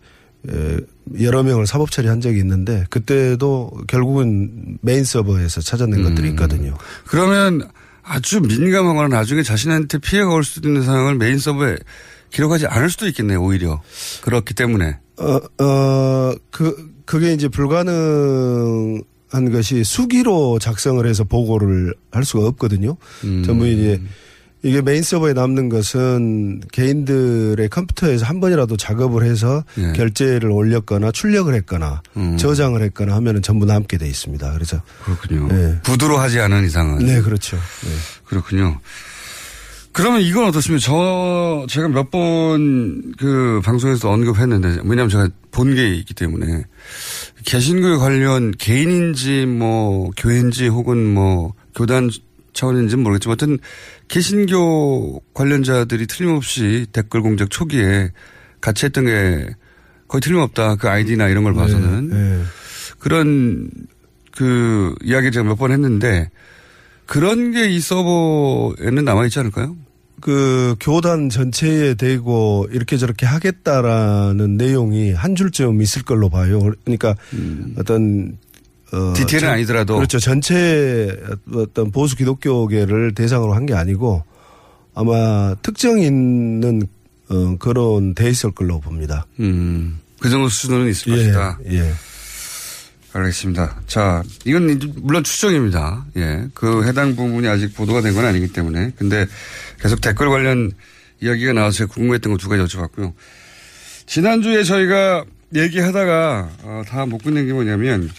에, 0.49 0.79
여러 1.21 1.43
명을 1.43 1.67
사법 1.67 1.91
처리한 1.91 2.23
적이 2.23 2.39
있는데 2.39 2.87
그때도 2.89 3.83
결국은 3.89 4.79
메인 4.81 5.05
서버에서 5.05 5.61
찾아낸 5.61 5.99
음. 5.99 6.05
것들이 6.05 6.31
있거든요. 6.31 6.79
그러면 7.07 7.69
아주 8.03 8.41
민감하거나 8.41 9.15
나중에 9.15 9.43
자신한테 9.43 9.99
피해가 9.99 10.33
올 10.33 10.43
수도 10.43 10.71
있는 10.71 10.83
상황을 10.83 11.17
메인 11.17 11.39
서버에 11.39 11.77
기록하지 12.31 12.69
않을 12.69 12.89
수도 12.89 13.07
있겠네요, 13.07 13.43
오히려. 13.43 13.83
그렇기 14.23 14.55
때문에. 14.55 14.97
어, 15.19 15.63
어, 15.63 16.33
그, 16.51 16.91
그게 17.05 17.35
이제 17.35 17.49
불가능 17.49 19.03
한한 19.31 19.53
것이 19.53 19.85
수기로 19.85 20.59
작성을 20.59 21.05
해서 21.07 21.25
보고를 21.25 21.95
할 22.11 22.25
수가 22.25 22.47
없거든요. 22.49 22.97
음. 23.25 23.43
전부 23.45 23.67
이제 23.67 24.01
이게 24.63 24.83
메인 24.83 25.03
서버에 25.03 25.35
남는 25.35 25.69
것은 25.69 26.61
개인들의 26.73 27.69
컴퓨터에서 27.69 28.27
한 28.27 28.41
번이라도 28.41 28.77
작업을 28.77 29.25
해서 29.25 29.63
예. 29.79 29.93
결제를 29.93 30.51
올렸거나 30.51 31.13
출력을 31.13 31.55
했거나 31.55 32.03
음. 32.17 32.37
저장을 32.37 32.83
했거나 32.83 33.15
하면은 33.15 33.41
전부 33.41 33.67
남게 33.67 33.99
돼 33.99 34.09
있습니다. 34.09 34.53
그래서 34.53 34.83
그렇군요. 35.05 35.47
네. 35.49 35.81
부두로 35.85 36.19
하지 36.19 36.41
않은 36.41 36.65
이상은. 36.65 36.99
네, 36.99 37.21
그렇죠. 37.21 37.57
네. 37.57 37.91
그렇군요. 38.25 38.81
그러면 39.93 40.21
이건 40.21 40.45
어떻습니까? 40.47 40.85
저, 40.87 41.67
제가 41.69 41.89
몇 41.89 42.11
번 42.11 43.13
그 43.19 43.61
방송에서 43.65 44.11
언급했는데, 44.11 44.81
왜냐면 44.85 45.09
제가 45.09 45.29
본 45.51 45.75
게 45.75 45.95
있기 45.97 46.15
때문에, 46.15 46.65
개신교에 47.45 47.97
관련 47.97 48.53
개인인지 48.53 49.47
뭐 49.47 50.11
교회인지 50.17 50.69
혹은 50.69 51.13
뭐 51.13 51.53
교단 51.75 52.11
차원인지는 52.53 53.03
모르겠지만, 53.03 53.35
어떤 53.35 53.59
개신교 54.09 55.21
관련자들이 55.35 56.07
틀림없이 56.07 56.87
댓글 56.93 57.23
공작 57.23 57.51
초기에 57.51 58.13
같이 58.61 58.87
했던 58.87 59.05
게 59.07 59.49
거의 60.07 60.21
틀림없다. 60.21 60.77
그 60.77 60.89
아이디나 60.89 61.29
이런 61.29 61.45
걸 61.45 61.55
봐서는. 61.55 62.09
네. 62.09 62.43
그런 62.99 63.71
그 64.33 64.95
이야기를 65.03 65.33
제가 65.33 65.45
몇 65.45 65.57
번 65.57 65.73
했는데, 65.73 66.31
그런 67.09 67.53
게 67.53 67.69
이 67.71 67.81
서버에는 67.81 69.05
남아있지 69.05 69.39
않을까요? 69.41 69.77
그 70.21 70.75
교단 70.81 71.31
전체에 71.31 71.95
대고 71.95 72.67
이렇게 72.73 72.97
저렇게 72.97 73.25
하겠다라는 73.25 74.57
내용이 74.57 75.13
한 75.13 75.35
줄쯤 75.37 75.81
있을 75.81 76.03
걸로 76.03 76.29
봐요. 76.29 76.59
그러니까 76.85 77.15
어떤 77.79 78.37
어 78.93 79.13
디테일은 79.15 79.41
전- 79.41 79.51
아니더라도. 79.51 79.95
그렇죠. 79.97 80.19
전체 80.19 81.17
어떤 81.55 81.91
보수 81.93 82.17
기독교계를 82.17 83.15
대상으로 83.15 83.55
한 83.55 83.65
게 83.67 83.75
아니고 83.75 84.25
아마 84.95 85.55
특정 85.63 85.99
있는 86.01 86.83
어 87.31 87.57
그런 87.59 88.15
돼 88.15 88.29
있을 88.31 88.51
걸로 88.51 88.81
봅니다. 88.81 89.27
음, 89.41 89.99
그 90.21 90.29
정도 90.29 90.49
수준은 90.49 90.89
있을 90.91 91.15
것이다. 91.15 91.59
예. 91.71 91.93
알겠습니다. 93.13 93.81
자, 93.87 94.23
이건 94.45 94.79
물론 94.97 95.25
추정입니다. 95.25 96.05
예. 96.17 96.47
그 96.55 96.85
해당 96.85 97.17
부분이 97.17 97.49
아직 97.49 97.75
보도가 97.75 98.01
된 98.03 98.15
건 98.15 98.25
아니기 98.25 98.53
때문에. 98.53 98.93
근데 98.97 99.27
계속 99.81 100.01
댓글 100.01 100.29
관련 100.29 100.73
이야기가 101.21 101.53
나와서 101.55 101.79
제가 101.79 101.93
궁금했던 101.95 102.33
거 102.33 102.39
두 102.39 102.49
가지 102.49 102.63
여쭤봤고요. 102.63 103.13
지난주에 104.07 104.63
저희가 104.63 105.25
얘기하다가 105.55 106.51
어, 106.63 106.83
다못 106.87 107.23
끝낸 107.25 107.47
게 107.47 107.53
뭐냐면 107.53 108.11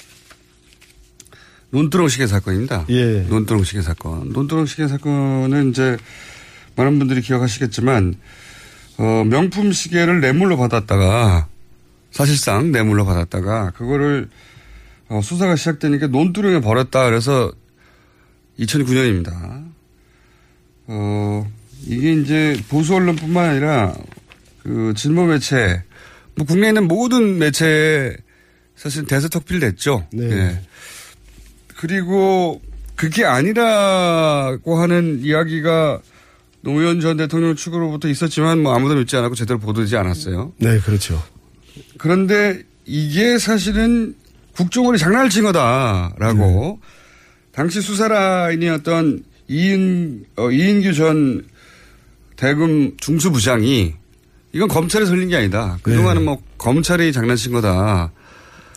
논두렁 1.72 2.08
시계 2.08 2.26
사건입니다. 2.26 2.86
예. 2.90 3.22
논두렁 3.30 3.64
시계 3.64 3.82
사건. 3.82 4.30
논두렁 4.30 4.66
시계 4.66 4.88
사건은 4.88 5.70
이제 5.70 5.98
많은 6.76 6.98
분들이 6.98 7.22
기억하시겠지만 7.22 8.16
어, 8.98 9.24
명품 9.26 9.72
시계를 9.72 10.20
뇌물로 10.20 10.58
받았다가 10.58 11.48
사실상 12.12 12.72
뇌물로 12.72 13.06
받았다가 13.06 13.72
그거를 13.78 14.30
어, 15.10 15.22
수사가 15.22 15.56
시작되니까 15.56 16.08
논두렁에 16.08 16.62
버렸다. 16.62 17.06
그래서 17.06 17.52
2009년입니다. 18.60 19.66
어, 20.88 21.52
이게 21.86 22.14
이제 22.14 22.62
보수 22.70 22.96
언론뿐만 22.96 23.50
아니라 23.50 23.96
그 24.64 24.94
진보 24.96 25.26
매체, 25.26 25.84
뭐 26.36 26.46
국내에 26.46 26.70
있는 26.70 26.88
모든 26.88 27.38
매체에 27.38 28.16
사실 28.76 29.06
대세턱필 29.06 29.60
됐죠. 29.60 30.08
네. 30.14 30.32
예. 30.32 30.62
그리고 31.76 32.62
그게 32.96 33.26
아니라고 33.26 34.78
하는 34.78 35.22
이야기가 35.22 36.02
노무현 36.62 37.00
전 37.00 37.18
대통령 37.18 37.56
측으로부터 37.56 38.10
있었지만 38.10 38.62
뭐 38.62 38.76
아무도 38.76 38.96
믿지 38.96 39.16
않았고 39.16 39.36
제대로 39.36 39.60
보도되지 39.60 39.96
않았어요. 39.96 40.54
네, 40.58 40.80
그렇죠. 40.80 41.24
그런데 41.98 42.62
이게 42.86 43.38
사실은 43.38 44.16
국정원이 44.56 44.98
장난을 44.98 45.30
친 45.30 45.44
거다라고 45.44 46.80
당시 47.52 47.82
수사라인이었던 47.82 49.24
이인, 49.48 50.26
어, 50.36 50.52
이인규 50.52 50.94
전 50.94 51.46
대검 52.36 52.96
중수부장이 52.98 53.94
이건 54.54 54.68
검찰이 54.68 55.06
설린 55.06 55.30
게 55.30 55.36
아니다. 55.38 55.78
그동안은 55.82 56.24
뭐 56.26 56.42
검찰이 56.58 57.12
장난친 57.14 57.52
거다. 57.52 58.12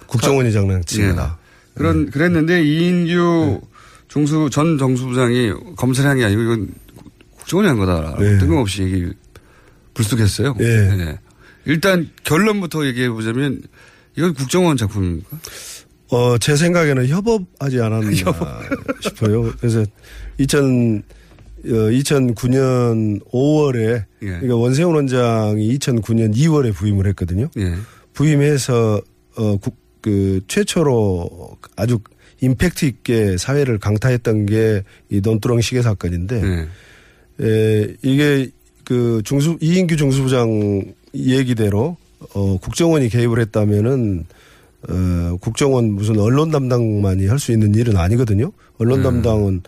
국정원이 0.06 0.52
장난친 0.52 1.02
예. 1.02 1.08
거다. 1.10 1.38
그런 1.74 2.10
그랬는데 2.10 2.62
이인규 2.62 3.60
중수 4.08 4.48
전 4.50 4.76
정수부장이 4.78 5.52
검찰이 5.76 6.06
한 6.06 6.18
게 6.18 6.24
아니고 6.24 6.42
이건 6.42 6.68
국정원이 7.36 7.68
한 7.68 7.78
거다. 7.78 8.16
네. 8.18 8.38
뜬금없이 8.38 8.82
얘기 8.82 9.12
불쑥했어요. 9.94 10.56
예. 10.60 10.64
예. 10.64 11.18
일단 11.64 12.10
결론부터 12.24 12.86
얘기해 12.86 13.08
보자면 13.10 13.62
이건 14.16 14.34
국정원 14.34 14.76
작품입니까? 14.76 15.38
어, 16.10 16.36
제 16.38 16.56
생각에는 16.56 17.06
협업하지 17.08 17.80
않았나 17.80 18.10
싶어요. 19.00 19.52
그래서 19.58 19.84
2000, 20.38 21.02
어, 21.64 21.68
2009년 21.68 23.24
5월에 23.32 24.04
예. 24.22 24.26
그러니까 24.26 24.56
원세훈 24.56 24.94
원장이 24.94 25.78
2009년 25.78 26.34
2월에 26.36 26.74
부임을 26.74 27.06
했거든요. 27.08 27.48
예. 27.56 27.74
부임해서 28.12 29.00
어, 29.36 29.56
국, 29.56 29.76
그 30.02 30.40
최초로 30.48 31.56
아주 31.76 32.00
임팩트 32.40 32.84
있게 32.86 33.36
사회를 33.38 33.78
강타했던 33.78 34.46
게 34.46 34.82
이 35.10 35.20
논두렁 35.22 35.60
시계 35.60 35.80
사건인데 35.80 36.42
예. 37.40 37.44
에, 37.46 37.94
이게 38.02 38.50
그 38.84 39.22
중수 39.24 39.56
이인규 39.60 39.96
중수부장 39.96 40.92
얘기대로 41.14 41.96
어, 42.34 42.58
국정원이 42.58 43.08
개입을 43.08 43.40
했다면은 43.40 44.24
어, 44.88 45.36
국정원 45.40 45.92
무슨 45.92 46.18
언론 46.18 46.50
담당만이 46.50 47.26
할 47.26 47.38
수 47.38 47.52
있는 47.52 47.74
일은 47.74 47.96
아니거든요. 47.96 48.50
언론 48.78 49.00
음. 49.00 49.02
담당은 49.04 49.62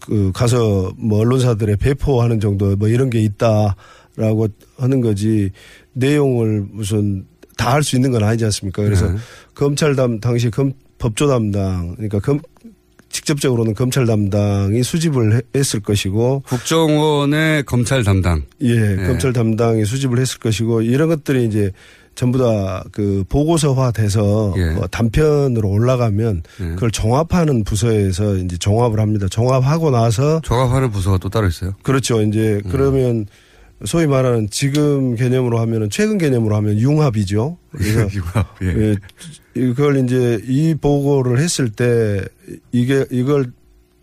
그 0.00 0.32
가서 0.34 0.92
뭐 0.96 1.20
언론사들의 1.20 1.76
배포하는 1.76 2.40
정도 2.40 2.74
뭐 2.76 2.88
이런 2.88 3.08
게 3.08 3.20
있다라고 3.20 4.48
하는 4.78 5.00
거지 5.00 5.50
내용을 5.92 6.66
무슨 6.70 7.24
다 7.56 7.72
할 7.72 7.82
수 7.82 7.96
있는 7.96 8.10
건 8.10 8.22
아니지 8.22 8.44
않습니까? 8.44 8.82
그래서 8.82 9.10
네. 9.10 9.16
검찰 9.54 9.96
담 9.96 10.20
당시 10.20 10.50
검 10.50 10.72
법조 10.98 11.28
담당 11.28 11.94
그러니까 11.94 12.18
검 12.20 12.40
직접적으로는 13.16 13.72
검찰 13.74 14.04
담당이 14.04 14.82
수집을 14.82 15.36
해- 15.36 15.40
했을 15.56 15.80
것이고 15.80 16.42
국정원의 16.46 17.64
검찰 17.64 18.04
담당. 18.04 18.42
예, 18.62 18.68
예. 19.02 19.06
검찰 19.06 19.32
담당이 19.32 19.86
수집을 19.86 20.18
했을 20.18 20.38
것이고 20.38 20.82
이런 20.82 21.08
것들이 21.08 21.46
이제 21.46 21.72
전부 22.14 22.38
다 22.38 22.84
그 22.92 23.24
보고서화 23.28 23.90
돼서 23.92 24.52
예. 24.58 24.62
어, 24.78 24.86
단편으로 24.90 25.68
올라가면 25.68 26.42
예. 26.60 26.64
그걸 26.74 26.90
종합하는 26.90 27.64
부서에서 27.64 28.36
이제 28.36 28.56
종합을 28.58 29.00
합니다. 29.00 29.26
종합하고 29.30 29.90
나서 29.90 30.40
종합하는 30.42 30.90
부서가 30.90 31.16
또 31.18 31.28
따로 31.30 31.46
있어요. 31.46 31.72
그렇죠. 31.82 32.20
이제 32.22 32.60
음. 32.64 32.70
그러면 32.70 33.26
소위 33.84 34.06
말하는 34.06 34.48
지금 34.50 35.14
개념으로 35.16 35.58
하면은 35.60 35.90
최근 35.90 36.16
개념으로 36.18 36.56
하면 36.56 36.78
융합이죠. 36.78 37.58
그래서 37.72 38.08
융합, 38.14 38.56
예. 38.62 38.66
예, 38.68 38.96
이걸 39.54 40.02
이제 40.04 40.40
이 40.46 40.74
보고를 40.74 41.38
했을 41.38 41.68
때 41.68 42.24
이게 42.72 43.04
이걸 43.10 43.52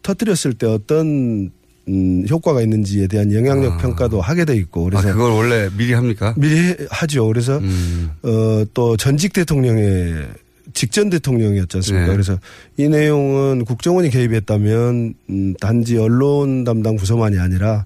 터뜨렸을 0.04 0.54
때 0.54 0.68
어떤 0.68 1.50
음, 1.90 2.26
효과가 2.30 2.62
있는지에 2.62 3.08
대한 3.08 3.34
영향력 3.34 3.74
아. 3.74 3.78
평가도 3.78 4.22
하게 4.22 4.46
돼 4.46 4.56
있고 4.58 4.88
아, 4.88 4.90
그래서 5.02 5.14
그걸 5.14 5.32
원래 5.32 5.70
미리 5.76 5.94
합니까? 5.94 6.34
미리 6.38 6.56
해- 6.56 6.78
하죠. 6.90 7.28
그래서 7.28 7.58
음. 7.58 8.12
어, 8.22 8.64
또 8.74 8.96
전직 8.96 9.34
대통령의 9.34 10.28
직전 10.74 11.10
대통령이었지 11.10 11.78
않습니까? 11.78 12.08
네. 12.08 12.14
그래서 12.14 12.40
이 12.78 12.88
내용은 12.88 13.66
국정원이 13.66 14.10
개입했다면 14.12 15.14
음, 15.30 15.54
단지 15.60 15.98
언론 15.98 16.64
담당 16.64 16.96
부서만이 16.96 17.38
아니라 17.40 17.86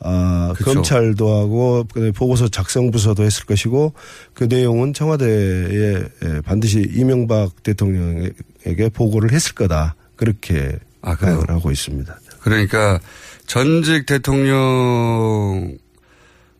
아, 0.00 0.52
그쵸. 0.56 0.74
검찰도 0.74 1.34
하고 1.34 1.84
보고서 2.14 2.48
작성 2.48 2.90
부서도 2.90 3.22
했을 3.22 3.46
것이고 3.46 3.94
그 4.34 4.44
내용은 4.44 4.92
청와대에 4.92 6.04
예, 6.22 6.40
반드시 6.44 6.86
이명박 6.94 7.62
대통령에게 7.62 8.90
보고를 8.92 9.32
했을 9.32 9.54
거다. 9.54 9.94
그렇게 10.16 10.78
아, 11.00 11.16
그래요? 11.16 11.36
생각을 11.36 11.50
하고 11.56 11.70
있습니다. 11.70 12.18
그러니까 12.40 13.00
전직 13.46 14.06
대통령 14.06 15.76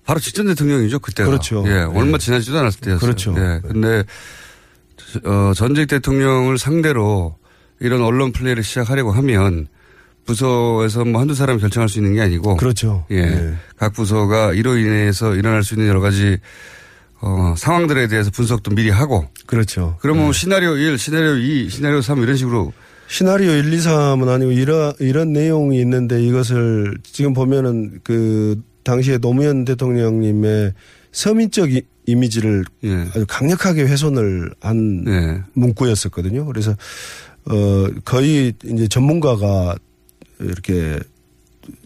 바로 0.05 0.21
직전 0.21 0.47
대통령이죠 0.47 0.99
그때가. 0.99 1.29
그렇죠. 1.29 1.65
예, 1.67 1.71
예. 1.71 1.77
얼마 1.83 2.19
지나지도 2.19 2.59
않았을 2.59 2.81
때였어요. 2.81 3.01
그렇죠. 3.01 3.35
예, 3.37 3.61
근데 3.67 4.05
어, 5.25 5.53
전직 5.55 5.89
대통령을 5.89 6.59
상대로 6.59 7.37
이런 7.81 8.03
언론 8.03 8.33
플레이를 8.33 8.63
시작하려고 8.63 9.13
하면 9.13 9.69
부서에서 10.25 11.05
뭐 11.05 11.21
한두 11.21 11.35
사람 11.35 11.59
결정할 11.59 11.89
수 11.89 11.99
있는 11.99 12.15
게 12.15 12.21
아니고. 12.21 12.57
그렇죠. 12.57 13.05
예. 13.11 13.17
예. 13.17 13.55
각 13.77 13.93
부서가 13.93 14.53
이로 14.53 14.77
인해서 14.77 15.35
일어날 15.35 15.63
수 15.63 15.75
있는 15.75 15.89
여러 15.89 16.01
가지 16.01 16.39
어, 17.21 17.55
상황들에 17.57 18.09
대해서 18.09 18.31
분석도 18.31 18.75
미리 18.75 18.91
하고. 18.91 19.27
그렇죠. 19.47 19.97
그러면 20.01 20.33
시나리오 20.33 20.77
1, 20.77 20.99
시나리오 20.99 21.37
2, 21.37 21.71
시나리오 21.71 22.01
3 22.03 22.23
이런 22.23 22.37
식으로 22.37 22.73
시나리오 23.09 23.51
1, 23.51 23.73
2, 23.73 23.77
3은 23.79 24.29
아니고 24.29 24.53
이런 24.53 24.93
이런 24.99 25.33
내용이 25.33 25.79
있는데 25.81 26.23
이것을 26.23 26.99
지금 27.03 27.33
보면은 27.33 28.01
그 28.03 28.61
당시에 28.83 29.19
노무현 29.19 29.65
대통령님의 29.65 30.73
서민적 31.13 31.73
이, 31.73 31.83
이미지를 32.07 32.65
예. 32.85 33.07
아주 33.11 33.25
강력하게 33.29 33.83
훼손을 33.85 34.51
한 34.61 35.05
예. 35.07 35.43
문구였었거든요. 35.55 36.45
그래서 36.47 36.73
어 37.47 37.89
거의 38.05 38.53
이제 38.65 38.89
전문가가 38.89 39.77
이렇게 40.41 40.99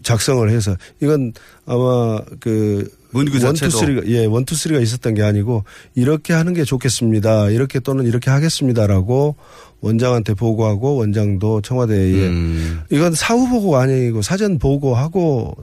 작성을 0.03 0.49
해서 0.49 0.75
이건 1.01 1.33
아마 1.65 2.19
그 2.39 2.89
문구 3.11 3.39
자체도. 3.39 4.07
예 4.07 4.25
원투 4.25 4.55
쓰리가 4.55 4.79
있었던 4.79 5.13
게 5.13 5.23
아니고 5.23 5.63
이렇게 5.95 6.33
하는 6.33 6.53
게 6.53 6.63
좋겠습니다. 6.63 7.49
이렇게 7.49 7.79
또는 7.79 8.05
이렇게 8.05 8.29
하겠습니다라고 8.29 9.35
원장한테 9.81 10.33
보고하고 10.33 10.97
원장도 10.97 11.61
청와대에 11.61 12.27
음. 12.27 12.81
이건 12.91 13.13
사후 13.13 13.49
보고가 13.49 13.81
아니고 13.81 14.21
사전 14.21 14.59
보고하고 14.59 15.55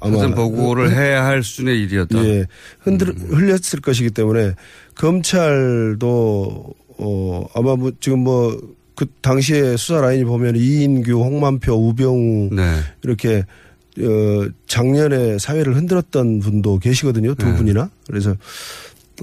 아마 0.00 0.16
사전 0.16 0.34
보고를 0.34 0.92
해야 0.92 1.24
할 1.24 1.42
수준의 1.42 1.80
일이었다. 1.82 2.24
예, 2.24 2.46
흔들 2.80 3.08
흘렸을 3.08 3.80
것이기 3.82 4.10
때문에 4.10 4.54
검찰도 4.94 6.74
어 6.96 7.46
아마 7.54 7.76
뭐 7.76 7.90
지금 8.00 8.20
뭐 8.20 8.56
그 8.94 9.06
당시에 9.20 9.76
수사 9.76 10.00
라인이 10.00 10.24
보면 10.24 10.56
이인규, 10.56 11.22
홍만표, 11.22 11.72
우병우 11.72 12.50
네. 12.54 12.76
이렇게 13.02 13.44
어 13.98 14.48
작년에 14.66 15.38
사회를 15.38 15.76
흔들었던 15.76 16.40
분도 16.40 16.78
계시거든요. 16.78 17.34
두 17.34 17.46
네. 17.46 17.56
분이나. 17.56 17.90
그래서 18.06 18.34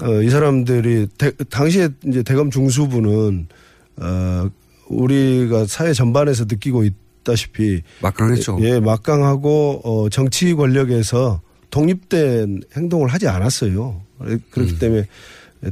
어이 0.00 0.30
사람들이 0.30 1.08
대, 1.18 1.32
당시에 1.50 1.88
이제 2.06 2.22
대검 2.22 2.50
중수부는 2.50 3.48
어 3.96 4.50
우리가 4.88 5.66
사회 5.66 5.92
전반에서 5.92 6.44
느끼고 6.44 6.84
있다시피 6.84 7.82
막강했죠. 8.00 8.58
예, 8.62 8.80
막강하고 8.80 9.80
어 9.84 10.08
정치 10.10 10.54
권력에서 10.54 11.40
독립된 11.70 12.62
행동을 12.76 13.08
하지 13.08 13.28
않았어요. 13.28 14.02
그렇기 14.50 14.72
음. 14.74 14.78
때문에 14.78 15.06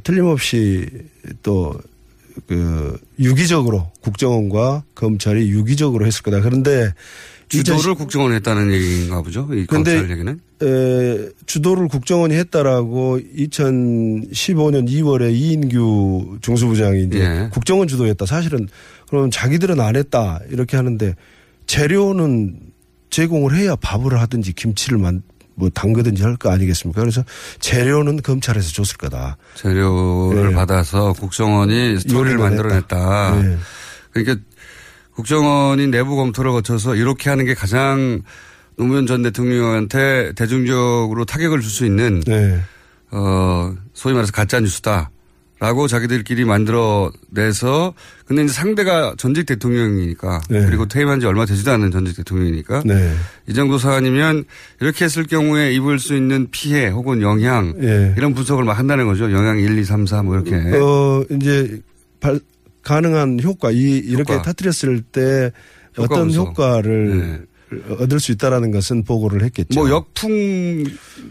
틀림없이 0.03 0.89
또 1.43 1.79
그 2.47 2.99
유기적으로 3.19 3.91
국정원과 4.01 4.85
검찰이 4.95 5.51
유기적으로 5.51 6.07
했을 6.07 6.23
거다. 6.23 6.41
그런데 6.41 6.93
주도를 7.49 7.95
국정원이 7.95 8.35
했다는 8.37 8.73
얘기인가 8.73 9.23
보죠. 9.23 9.49
이 9.53 9.67
근데 9.67 9.97
검찰 9.97 10.11
얘기는. 10.11 10.41
에, 10.63 11.29
주도를 11.47 11.89
국정원이 11.89 12.35
했다라고 12.35 13.19
2015년 13.19 14.89
2월에 14.89 15.33
이인규 15.33 16.39
중수부장이 16.43 17.05
이제 17.05 17.21
예. 17.21 17.49
국정원 17.53 17.89
주도했다. 17.89 18.27
사실은 18.27 18.69
그러면 19.09 19.31
자기들은 19.31 19.81
안 19.81 19.97
했다 19.97 20.41
이렇게 20.51 20.77
하는데 20.77 21.17
재료는 21.67 22.61
제공을 23.11 23.57
해야 23.57 23.75
밥을 23.75 24.21
하든지 24.21 24.53
김치를 24.53 24.99
만, 24.99 25.23
뭐 25.61 25.69
담그든지 25.71 26.23
할 26.25 26.37
거 26.37 26.51
아니겠습니까? 26.51 27.01
그래서 27.01 27.23
재료는 27.61 28.23
검찰에서 28.23 28.73
줬을 28.73 28.97
거다. 28.97 29.37
재료를 29.55 30.51
예. 30.51 30.55
받아서 30.55 31.13
국정원이 31.13 31.99
스토리를 32.01 32.33
요리를 32.33 32.39
만들어냈다. 32.39 33.43
예. 33.45 33.59
그러니까 34.13 34.45
국정원이 35.15 35.89
내부 35.89 36.17
검토를 36.17 36.51
거쳐서 36.53 36.95
이렇게 36.95 37.29
하는 37.31 37.45
게 37.45 37.55
가장 37.55 38.23
노무현 38.77 39.07
전 39.07 39.23
대통령한테 39.23 40.33
대중적으로 40.35 41.25
타격을 41.27 41.61
줄 41.61 41.71
수 41.71 41.85
있는 41.85 42.21
네. 42.27 42.59
어 43.11 43.75
소위 43.93 44.15
말해서 44.15 44.33
가짜 44.33 44.59
뉴스다. 44.61 45.11
라고 45.61 45.87
자기들끼리 45.87 46.47
만들어내서 46.47 47.93
근데 48.25 48.45
이제 48.45 48.53
상대가 48.53 49.15
전직 49.19 49.45
대통령이니까 49.45 50.41
네. 50.49 50.65
그리고 50.65 50.89
퇴임한 50.89 51.21
지 51.21 51.27
얼마 51.27 51.45
되지도 51.45 51.71
않은 51.73 51.91
전직 51.91 52.17
대통령이니까 52.17 52.83
네. 52.87 53.13
이 53.47 53.53
정도 53.53 53.77
사안이면 53.77 54.45
이렇게 54.81 55.05
했을 55.05 55.25
경우에 55.25 55.75
입을 55.75 55.99
수 55.99 56.17
있는 56.17 56.49
피해 56.51 56.89
혹은 56.89 57.21
영향 57.21 57.75
예. 57.83 58.15
이런 58.17 58.33
분석을 58.33 58.65
막 58.65 58.79
한다는 58.79 59.07
거죠. 59.07 59.31
영향 59.33 59.59
1, 59.59 59.79
2, 59.79 59.85
3, 59.85 60.07
4 60.07 60.23
뭐 60.23 60.35
이렇게. 60.37 60.57
어, 60.79 61.25
이제 61.31 61.79
발, 62.21 62.41
가능한 62.83 63.41
효과, 63.43 63.71
이, 63.71 63.99
이렇게 63.99 64.33
효과. 64.33 64.43
터뜨렸을 64.43 65.03
때 65.03 65.53
효과 65.99 66.15
어떤 66.15 66.29
분석. 66.29 66.49
효과를 66.49 67.47
얻을 67.99 68.19
수 68.19 68.33
있다라는 68.33 68.71
것은 68.71 69.05
보고를 69.05 69.45
했겠죠. 69.45 69.79
뭐 69.79 69.91
역풍 69.91 70.85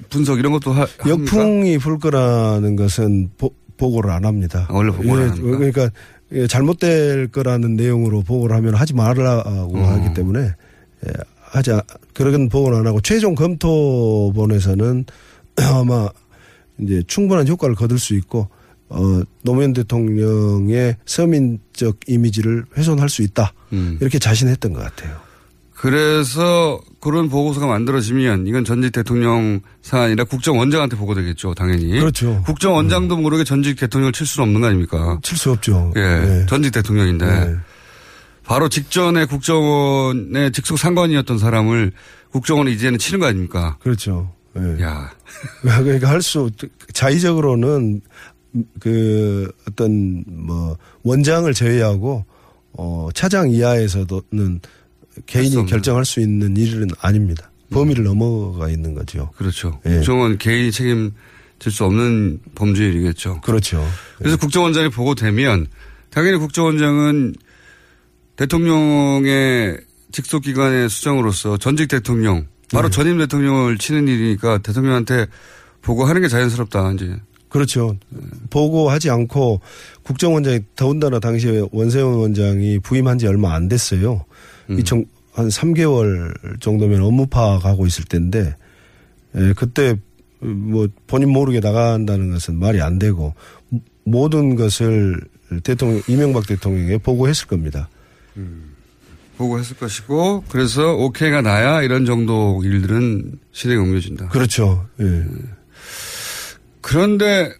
분석 0.09 0.37
이런 0.37 0.51
것도 0.51 0.71
하, 0.71 0.81
합니까? 0.81 1.09
역풍이 1.09 1.79
불 1.79 1.97
거라는 1.97 2.75
것은 2.75 3.31
보, 3.39 3.51
보고를 3.79 4.11
안 4.11 4.25
합니다. 4.25 4.67
원래 4.69 4.91
보고를 4.91 5.23
안 5.23 5.29
합니까? 5.31 5.57
그러니까 5.57 5.89
예, 6.33 6.45
잘못될 6.45 7.29
거라는 7.29 7.75
내용으로 7.75 8.21
보고를 8.21 8.55
하면 8.57 8.75
하지 8.75 8.93
말라고 8.93 9.77
어. 9.79 9.83
하기 9.87 10.13
때문에 10.13 10.41
예, 11.07 11.11
하지 11.41 11.71
않- 11.71 11.81
그런 12.13 12.49
보고는 12.49 12.77
안 12.79 12.85
하고 12.87 13.01
최종 13.01 13.33
검토본에서는 13.33 15.05
아마 15.57 16.09
이제 16.79 17.01
충분한 17.07 17.47
효과를 17.47 17.73
거둘 17.75 17.97
수 17.97 18.13
있고 18.15 18.47
어 18.89 19.21
노무현 19.43 19.73
대통령의 19.73 20.97
서민적 21.05 21.97
이미지를 22.07 22.65
훼손할 22.77 23.09
수 23.09 23.21
있다 23.21 23.53
음. 23.73 23.97
이렇게 24.01 24.19
자신했던 24.19 24.73
것 24.73 24.81
같아요. 24.83 25.15
그래서 25.73 26.79
그런 27.01 27.29
보고서가 27.29 27.65
만들어지면 27.67 28.47
이건 28.47 28.65
전직 28.65 28.91
대통령 28.91 29.61
사안이라 29.81 30.25
국정원장한테 30.25 30.97
보고되겠죠, 30.97 31.53
당연히. 31.53 31.99
그렇죠. 31.99 32.41
국정원장도 32.45 33.17
모르게 33.17 33.43
전직 33.43 33.79
대통령을 33.79 34.11
칠 34.11 34.27
수는 34.27 34.47
없는 34.47 34.61
거 34.61 34.67
아닙니까? 34.67 35.19
칠 35.23 35.37
수 35.37 35.51
없죠. 35.51 35.93
예. 35.95 35.99
네. 36.01 36.45
전직 36.47 36.71
대통령인데. 36.73 37.55
바로 38.43 38.67
직전에 38.67 39.25
국정원의 39.25 40.51
직속 40.51 40.77
상관이었던 40.79 41.37
사람을 41.37 41.91
국정원이 42.31 42.73
이제는 42.73 42.97
치는 42.97 43.19
거 43.19 43.27
아닙니까? 43.27 43.77
그렇죠. 43.81 44.33
예. 44.57 44.83
야. 44.83 45.11
그러니까 45.61 46.09
할 46.09 46.21
수 46.21 46.49
자의적으로는 46.93 48.01
그 48.79 49.51
어떤 49.69 50.23
뭐 50.27 50.75
원장을 51.03 51.53
제외하고 51.53 52.25
어 52.73 53.09
차장 53.13 53.51
이하에서도는 53.51 54.61
개인이 55.25 55.65
결정할 55.65 56.05
수 56.05 56.19
있는 56.19 56.55
일은 56.57 56.87
아닙니다. 56.99 57.51
범위를 57.71 58.03
넘어가 58.03 58.69
있는 58.69 58.93
거죠. 58.93 59.29
그렇죠. 59.35 59.79
예. 59.85 59.95
국정원 59.95 60.37
개인이 60.37 60.71
책임질 60.71 61.71
수 61.71 61.85
없는 61.85 62.39
범죄일이겠죠. 62.55 63.41
그렇죠. 63.41 63.85
그래서 64.17 64.37
국정원장이 64.37 64.89
보고되면 64.89 65.67
당연히 66.09 66.37
국정원장은 66.37 67.35
대통령의 68.35 69.77
직속 70.11 70.43
기관의 70.43 70.89
수장으로서 70.89 71.57
전직 71.57 71.87
대통령 71.87 72.47
바로 72.71 72.89
전임 72.89 73.17
대통령을 73.17 73.77
치는 73.77 74.07
일이니까 74.07 74.59
대통령한테 74.59 75.27
보고하는 75.81 76.21
게 76.21 76.27
자연스럽다 76.27 76.91
이제. 76.93 77.15
그렇죠. 77.49 77.97
보고하지 78.51 79.09
않고 79.09 79.61
국정원장이 80.03 80.59
더군다나 80.75 81.19
당시에 81.19 81.63
원세훈 81.71 82.13
원장이 82.15 82.79
부임한 82.79 83.17
지 83.17 83.27
얼마 83.27 83.55
안 83.55 83.67
됐어요. 83.67 84.23
음. 84.69 84.79
2000, 84.79 85.05
한 85.33 85.47
3개월 85.47 86.59
정도면 86.59 87.01
업무파 87.01 87.59
가고 87.59 87.85
있을 87.85 88.05
때인데 88.05 88.55
예, 89.35 89.53
그때 89.55 89.95
뭐 90.39 90.87
본인 91.07 91.29
모르게 91.29 91.59
나간다는 91.59 92.31
것은 92.31 92.55
말이 92.55 92.81
안 92.81 92.99
되고 92.99 93.35
모든 94.03 94.55
것을 94.55 95.19
대통령 95.63 96.01
이명박 96.07 96.47
대통령에 96.47 96.97
보고했을 96.97 97.47
겁니다. 97.47 97.89
보고했을 99.37 99.77
것이고 99.77 100.43
그래서 100.49 100.95
오케이가 100.95 101.41
나야 101.41 101.81
이런 101.81 102.05
정도 102.05 102.61
일들은 102.63 103.39
실행에 103.51 103.81
옮겨진다. 103.81 104.29
그렇죠. 104.29 104.87
예. 104.99 105.25
그런데 106.81 107.53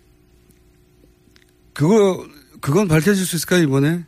그거 1.74 2.26
그건 2.62 2.88
밝혀질 2.88 3.26
수 3.26 3.36
있을까요 3.38 3.64
이번에? 3.64 4.04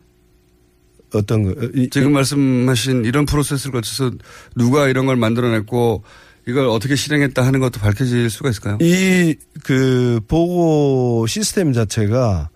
어떤 1.13 1.43
거? 1.43 1.53
지금 1.91 2.13
말씀하신 2.13 3.05
이런 3.05 3.25
프로세스를 3.25 3.71
거쳐서 3.73 4.11
누가 4.55 4.87
이런 4.87 5.05
걸 5.05 5.15
만들어냈고 5.15 6.03
이걸 6.47 6.65
어떻게 6.67 6.95
실행했다 6.95 7.45
하는 7.45 7.59
것도 7.59 7.79
밝혀질 7.79 8.29
수가 8.29 8.49
있을까요? 8.49 8.77
이 8.81 9.35
그 9.63 10.19
보고 10.27 11.25
시스템 11.27 11.71
자체가 11.73 12.49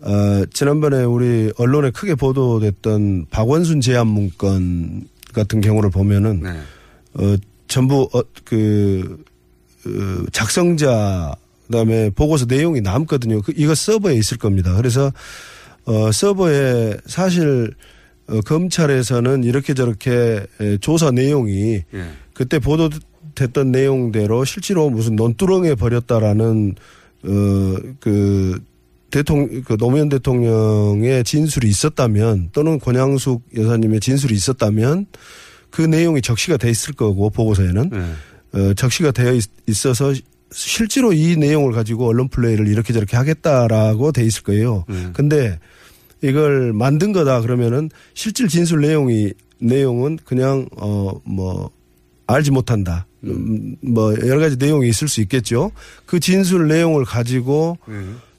어 0.00 0.44
지난번에 0.52 1.02
우리 1.04 1.52
언론에 1.58 1.90
크게 1.90 2.14
보도됐던 2.14 3.26
박원순 3.30 3.80
제안 3.80 4.06
문건 4.06 5.08
같은 5.34 5.60
경우를 5.60 5.90
보면은 5.90 6.40
네. 6.42 6.50
어 7.14 7.36
전부 7.66 8.08
어 8.12 8.22
그 8.44 9.22
어, 9.86 10.24
작성자 10.32 11.34
그다음에 11.66 12.10
보고서 12.10 12.46
내용이 12.46 12.80
남거든요. 12.80 13.42
그 13.42 13.52
이거 13.56 13.74
서버에 13.74 14.14
있을 14.14 14.38
겁니다. 14.38 14.74
그래서 14.76 15.12
어 15.88 16.12
서버에 16.12 16.98
사실 17.06 17.72
어, 18.28 18.40
검찰에서는 18.42 19.44
이렇게 19.44 19.74
저렇게 19.74 20.44
에, 20.60 20.76
조사 20.78 21.10
내용이 21.10 21.82
예. 21.94 22.10
그때 22.34 22.58
보도됐던 22.58 23.72
내용대로 23.72 24.44
실제로 24.44 24.90
무슨 24.90 25.16
논두렁에 25.16 25.74
버렸다라는 25.74 26.74
어 27.24 27.98
그 28.00 28.60
대통령, 29.10 29.62
그 29.62 29.76
노무현 29.76 30.08
대통령의 30.08 31.24
진술이 31.24 31.68
있었다면 31.68 32.50
또는 32.52 32.78
권양숙 32.78 33.42
여사님의 33.56 34.00
진술이 34.00 34.34
있었다면 34.34 35.06
그 35.70 35.82
내용이 35.82 36.20
적시가 36.20 36.56
돼 36.56 36.70
있을 36.70 36.94
거고 36.94 37.30
보고서에는 37.30 37.90
네. 37.90 38.12
어, 38.52 38.74
적시가 38.74 39.12
되어 39.12 39.32
있, 39.32 39.44
있어서 39.66 40.12
실제로 40.50 41.12
이 41.12 41.36
내용을 41.36 41.72
가지고 41.72 42.08
언론 42.08 42.28
플레이를 42.28 42.68
이렇게 42.68 42.92
저렇게 42.92 43.16
하겠다라고 43.16 44.12
돼 44.12 44.24
있을 44.24 44.42
거예요. 44.42 44.84
네. 44.88 45.10
근데 45.12 45.58
이걸 46.22 46.72
만든 46.72 47.12
거다 47.12 47.40
그러면은 47.40 47.90
실질 48.14 48.48
진술 48.48 48.80
내용이 48.80 49.32
내용은 49.60 50.18
그냥 50.24 50.66
어 50.76 51.12
뭐 51.24 51.70
알지 52.28 52.50
못한다. 52.50 53.06
음, 53.24 53.74
뭐 53.80 54.14
여러 54.26 54.38
가지 54.38 54.56
내용이 54.56 54.88
있을 54.88 55.08
수 55.08 55.20
있겠죠. 55.22 55.72
그 56.06 56.20
진술 56.20 56.68
내용을 56.68 57.04
가지고 57.04 57.78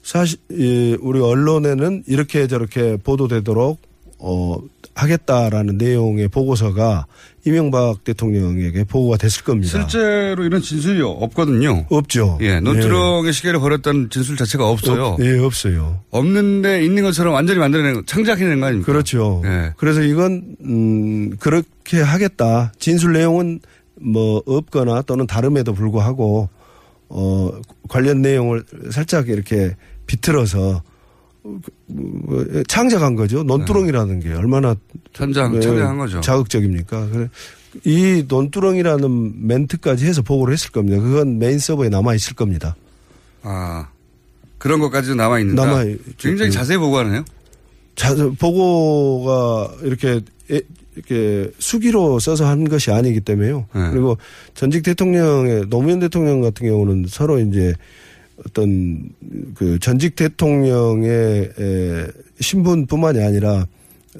사실 0.02 0.38
이 0.50 0.96
우리 1.00 1.20
언론에는 1.20 2.04
이렇게 2.06 2.46
저렇게 2.46 2.96
보도되도록 2.96 3.80
어 4.18 4.56
하겠다라는 4.94 5.76
내용의 5.76 6.28
보고서가 6.28 7.06
이명박 7.44 8.04
대통령에게 8.04 8.84
보고가 8.84 9.16
됐을 9.16 9.44
겁니다. 9.44 9.70
실제로 9.70 10.44
이런 10.44 10.60
진술이 10.60 11.00
없거든요. 11.02 11.86
없죠. 11.88 12.38
예, 12.42 12.60
논두렁의 12.60 13.32
시계를 13.32 13.60
버렸다는 13.60 14.10
진술 14.10 14.36
자체가 14.36 14.68
없어요. 14.68 15.04
없, 15.04 15.20
예, 15.20 15.38
없어요. 15.38 16.00
없는데 16.10 16.84
있는 16.84 17.02
것처럼 17.02 17.34
완전히 17.34 17.58
만들어낸, 17.58 18.02
창작해낸 18.06 18.60
거 18.60 18.66
아닙니까? 18.66 18.92
그렇죠. 18.92 19.42
예. 19.44 19.72
그래서 19.76 20.02
이건 20.02 20.56
음 20.64 21.36
그렇게 21.38 22.00
하겠다. 22.00 22.72
진술 22.78 23.14
내용은 23.14 23.60
뭐 24.00 24.42
없거나 24.46 25.02
또는 25.02 25.26
다름에도 25.26 25.72
불구하고 25.72 26.48
어 27.08 27.50
관련 27.88 28.22
내용을 28.22 28.64
살짝 28.90 29.28
이렇게 29.28 29.76
비틀어서 30.06 30.58
뭐, 30.58 30.82
창작한 32.68 33.14
거죠. 33.14 33.42
논두렁이라는 33.42 34.20
게 34.20 34.32
얼마나 34.32 34.74
네, 35.54 35.60
창작한 35.60 35.98
거죠. 35.98 36.20
자극적입니까? 36.20 37.08
그래 37.10 37.28
이 37.84 38.24
논두렁이라는 38.28 39.46
멘트까지 39.46 40.06
해서 40.06 40.22
보고를 40.22 40.52
했을 40.52 40.70
겁니다. 40.70 41.00
그건 41.00 41.38
메인 41.38 41.58
서버에 41.58 41.88
남아 41.88 42.14
있을 42.14 42.34
겁니다. 42.34 42.76
아 43.42 43.88
그런 44.58 44.80
것까지도 44.80 45.14
남아 45.14 45.40
있는다. 45.40 45.64
남아 45.64 45.84
굉장히 46.18 46.50
자세히 46.50 46.76
보고하네요. 46.78 47.24
자, 47.96 48.14
보고가 48.38 49.72
이렇게 49.82 50.20
에- 50.50 50.60
이렇게 50.96 51.50
수기로 51.58 52.18
써서 52.18 52.46
한 52.46 52.68
것이 52.68 52.90
아니기 52.90 53.20
때문에요. 53.20 53.66
네. 53.74 53.90
그리고 53.90 54.16
전직 54.54 54.82
대통령의 54.82 55.66
노무현 55.68 56.00
대통령 56.00 56.40
같은 56.40 56.66
경우는 56.66 57.06
서로 57.08 57.38
이제 57.38 57.74
어떤 58.46 59.10
그 59.54 59.78
전직 59.80 60.16
대통령의 60.16 61.50
에, 61.58 62.06
신분뿐만이 62.40 63.22
아니라 63.22 63.66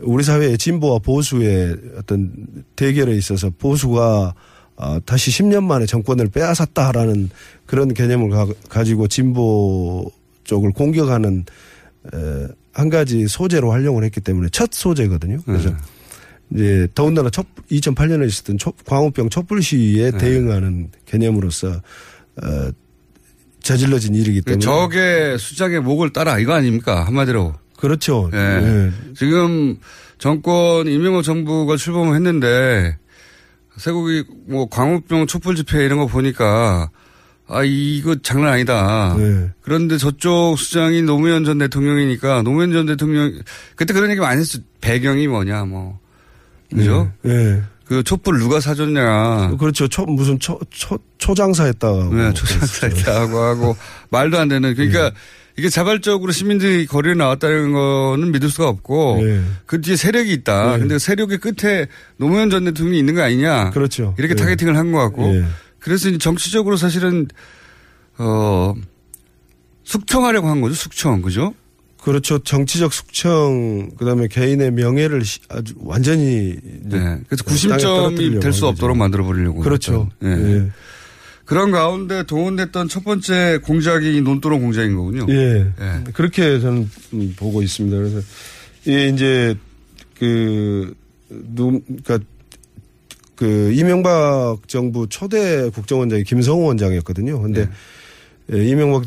우리 0.03 0.23
사회의 0.23 0.57
진보와 0.59 0.99
보수의 1.01 1.77
어떤 1.97 2.33
대결에 2.77 3.17
있어서 3.17 3.51
보수가 3.59 4.35
아, 4.77 5.01
다시 5.05 5.31
10년 5.31 5.65
만에 5.65 5.85
정권을 5.85 6.29
빼앗았다라는 6.29 7.29
그런 7.67 7.93
개념을 7.93 8.31
가, 8.31 8.47
가지고 8.69 9.09
진보 9.09 10.11
쪽을 10.45 10.73
공격하는 10.73 11.45
에, 12.15 12.47
한 12.73 12.89
가지 12.89 13.27
소재로 13.27 13.73
활용을 13.73 14.05
했기 14.05 14.21
때문에 14.21 14.49
첫 14.53 14.71
소재거든요. 14.73 15.41
그래서 15.45 15.71
이제 16.55 16.89
더군다나 16.95 17.31
첫 17.31 17.47
2008년에 17.71 18.27
있었던 18.29 18.59
초- 18.59 18.73
광우병 18.87 19.29
촛불 19.29 19.63
시위에 19.63 20.13
대응하는 20.19 20.91
개념으로서 21.05 21.69
어, 22.43 22.71
저질러진 23.63 24.15
일이기 24.15 24.43
때문에 24.43 24.61
적의 24.61 25.39
수장의 25.39 25.81
목을 25.81 26.13
따라 26.13 26.39
이거 26.39 26.55
아닙니까? 26.55 27.05
한마디로. 27.07 27.55
그렇죠. 27.77 28.31
예. 28.35 28.39
예. 28.39 28.93
지금 29.17 29.79
정권 30.19 30.87
이명박 30.87 31.23
정부가 31.23 31.77
출범을 31.77 32.15
했는데 32.15 32.97
세국이 33.77 34.25
뭐 34.49 34.69
광우병 34.69 35.27
촛불 35.27 35.57
집회 35.57 35.85
이런 35.85 35.99
거 35.99 36.07
보니까 36.07 36.91
아 37.49 37.63
이거 37.65 38.15
장난 38.23 38.53
아니다. 38.53 39.17
네. 39.19 39.51
그런데 39.63 39.97
저쪽 39.97 40.59
수장이 40.59 41.03
노무현 41.03 41.45
전 41.45 41.59
대통령이니까 41.59 42.43
노무현 42.43 42.73
전 42.73 42.87
대통령 42.87 43.33
그때 43.77 43.95
그런 43.95 44.11
얘기 44.11 44.21
많이 44.21 44.41
했어. 44.41 44.59
배경이 44.81 45.27
뭐냐 45.27 45.65
뭐 45.65 45.99
그죠? 46.75 47.11
예. 47.25 47.63
그 47.87 48.05
촛불 48.05 48.39
누가 48.39 48.61
사줬냐. 48.61 49.57
그렇죠. 49.59 49.89
초, 49.89 50.05
무슨 50.07 50.39
초, 50.39 50.61
초, 50.71 50.97
초장사했다고. 51.21 52.15
네, 52.15 52.33
초장사했다고 52.35 53.39
하고 53.39 53.77
말도 54.11 54.39
안 54.39 54.49
되는 54.49 54.75
그러니까 54.75 55.13
이게 55.59 55.69
자발적으로 55.69 56.33
시민들이 56.33 56.87
거리에 56.87 57.15
나왔다는 57.15 57.73
거는 57.73 58.33
믿을 58.33 58.49
수가 58.51 58.69
없고 58.69 59.21
예. 59.23 59.43
그 59.67 59.81
뒤에 59.81 59.95
세력이 59.97 60.33
있다. 60.33 60.73
네. 60.73 60.79
근데 60.79 60.99
세력의 60.99 61.39
끝에 61.39 61.87
노무현 62.17 62.51
전 62.51 62.65
대통령이 62.65 62.99
있는 62.99 63.15
거 63.15 63.23
아니냐. 63.23 63.71
그렇죠. 63.71 64.15
이렇게 64.19 64.33
예. 64.33 64.37
타겟팅을 64.37 64.77
한 64.77 64.91
것 64.93 64.99
같고. 64.99 65.35
예. 65.37 65.45
그래서 65.79 66.09
이제 66.09 66.19
정치적으로 66.19 66.77
사실은 66.77 67.29
어 68.19 68.75
숙청하려고 69.85 70.49
한 70.49 70.61
거죠. 70.61 70.75
숙청. 70.75 71.21
그죠? 71.23 71.55
그렇죠. 72.03 72.39
정치적 72.39 72.95
숙청, 72.95 73.91
그 73.99 74.07
다음에 74.07 74.27
개인의 74.29 74.71
명예를 74.73 75.23
시- 75.25 75.41
아주 75.51 75.75
완전히. 75.81 76.57
네. 76.85 77.19
그래서 77.29 77.45
구심점이 77.45 78.41
될수한 78.41 78.73
없도록. 78.73 78.97
만들어 78.97 79.25
버리려고. 79.25 79.61
그렇죠. 79.61 80.09
예. 80.23 80.71
예. 81.51 81.55
그런 81.55 81.73
가운데 81.73 82.23
동원됐던 82.23 82.89
첫 82.89 83.03
번째 83.03 83.59
공작이 83.65 84.17
이 84.17 84.21
논두렁 84.21 84.61
공작인 84.61 84.97
거군요. 84.97 85.27
예. 85.29 85.67
예. 85.81 86.05
그렇게 86.13 86.61
저는 86.61 86.89
음, 87.13 87.35
보고 87.37 87.61
있습니다. 87.61 87.97
그래서 87.97 88.21
이 88.87 89.13
이제 89.13 89.57
그 90.19 90.95
누, 91.29 91.81
그니까 91.87 92.21
그 93.35 93.73
이명박 93.73 94.69
정부 94.69 95.09
초대 95.09 95.69
국정원장이 95.71 96.23
김성호 96.23 96.67
원장이었거든요. 96.67 97.43
근데 97.43 97.69
예, 98.53 98.65
이명박 98.65 99.05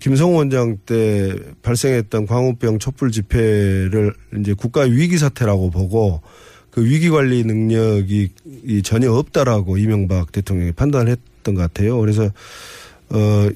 김성호 0.00 0.36
원장 0.36 0.78
때 0.86 1.34
발생했던 1.62 2.26
광우병 2.26 2.80
촛불 2.80 3.12
집회를 3.12 4.14
이제 4.40 4.52
국가 4.52 4.82
위기 4.82 5.16
사태라고 5.16 5.70
보고 5.70 6.22
그 6.70 6.84
위기 6.84 7.08
관리 7.08 7.44
능력이 7.44 8.30
이 8.64 8.82
전혀 8.82 9.12
없다라고 9.12 9.78
이명박 9.78 10.32
대통령이 10.32 10.72
판단을 10.72 11.12
했 11.12 11.33
던 11.44 11.54
것 11.54 11.60
같아요. 11.62 12.00
그래서 12.00 12.24
어 13.10 13.48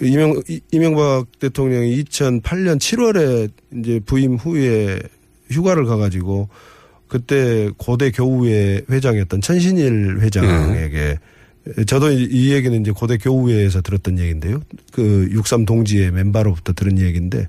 이명 0.00 0.40
이- 0.48 0.60
이명박 0.70 1.26
대통령이 1.40 2.02
2008년 2.04 2.78
7월에 2.78 3.50
이제 3.78 4.00
부임 4.06 4.36
후에 4.36 5.00
휴가를 5.50 5.86
가가지고 5.86 6.48
그때 7.08 7.70
고대 7.76 8.10
교우회 8.10 8.82
회장이었던 8.90 9.40
천신일 9.40 10.18
회장에게 10.20 11.18
저도 11.86 12.10
이, 12.12 12.24
이 12.30 12.52
얘기는 12.52 12.80
이제 12.80 12.90
고대 12.92 13.16
교우회에서 13.16 13.80
들었던 13.82 14.18
얘기인데요. 14.18 14.60
그 14.92 15.28
육삼 15.30 15.64
동지의 15.66 16.10
멤버로부터 16.12 16.72
들은 16.72 16.98
얘기인데 16.98 17.46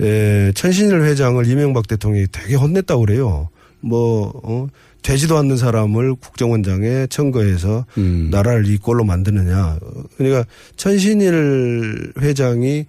에, 0.00 0.52
천신일 0.54 1.02
회장을 1.02 1.44
이명박 1.46 1.86
대통령이 1.88 2.26
되게 2.32 2.54
혼냈다고 2.54 3.00
그래요. 3.04 3.48
뭐, 3.80 4.32
어, 4.44 4.68
되지도 5.02 5.36
않는 5.38 5.56
사람을 5.56 6.14
국정원장에 6.14 7.06
청거해서 7.08 7.86
나라를 8.30 8.66
이 8.66 8.78
꼴로 8.78 9.04
만드느냐. 9.04 9.78
그러니까 10.16 10.44
천신일 10.76 12.12
회장이 12.20 12.86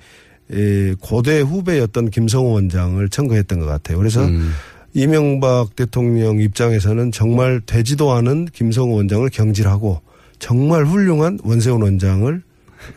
에, 0.52 0.94
고대 1.00 1.40
후배였던 1.40 2.10
김성호 2.12 2.52
원장을 2.52 3.10
청거했던 3.10 3.60
것 3.60 3.66
같아요. 3.66 3.98
그래서 3.98 4.28
이명박 4.94 5.76
대통령 5.76 6.40
입장에서는 6.40 7.12
정말 7.12 7.62
되지도 7.66 8.12
않은 8.12 8.48
김성호 8.54 8.96
원장을 8.96 9.28
경질하고 9.30 10.02
정말 10.38 10.86
훌륭한 10.86 11.40
원세훈 11.44 11.82
원장을 11.82 12.42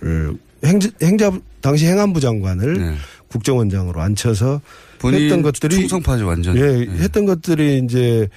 어, 0.03 0.67
행자, 0.67 0.91
행자 1.03 1.33
당시 1.61 1.87
행안부 1.87 2.21
장관을 2.21 2.97
국정원장으로 3.29 4.01
앉혀서 4.01 4.61
네. 4.63 4.99
본인 4.99 5.23
했던 5.23 5.43
것들이 5.43 5.77
충성파죠 5.77 6.27
완전. 6.27 6.57
예, 6.57 6.63
했던 7.03 7.27
것들이 7.27 7.81
이제 7.85 8.29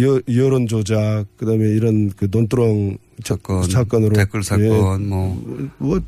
여, 0.00 0.20
여론 0.34 0.66
조작 0.66 1.24
그다음에 1.36 1.68
이런 1.68 2.10
그 2.10 2.28
논두렁 2.30 2.98
사건, 3.24 3.62
사건으로 3.68 4.14
댓글 4.14 4.42
사건, 4.42 5.08
뭐. 5.08 5.68
뭐 5.78 6.00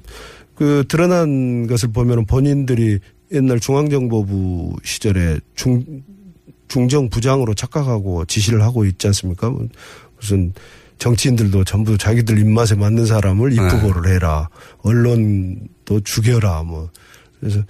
그 0.61 0.85
드러난 0.87 1.66
것을 1.66 1.91
보면은 1.91 2.26
본인들이 2.26 2.99
옛날 3.33 3.59
중앙정보부 3.61 4.76
시절에 4.85 5.39
중 5.55 6.03
중정 6.68 7.09
부장으로 7.09 7.55
착각하고 7.55 8.26
지시를 8.26 8.61
하고 8.62 8.85
있지 8.85 9.07
않습니까? 9.07 9.51
무슨 10.18 10.53
정치인들도 10.99 11.64
전부 11.64 11.97
자기들 11.97 12.39
입맛에 12.39 12.74
맞는 12.74 13.07
사람을 13.07 13.55
입후보를 13.55 14.12
해라. 14.12 14.51
언론도 14.83 16.01
죽여라. 16.05 16.62
뭐. 16.64 16.91
그래서 17.41 17.64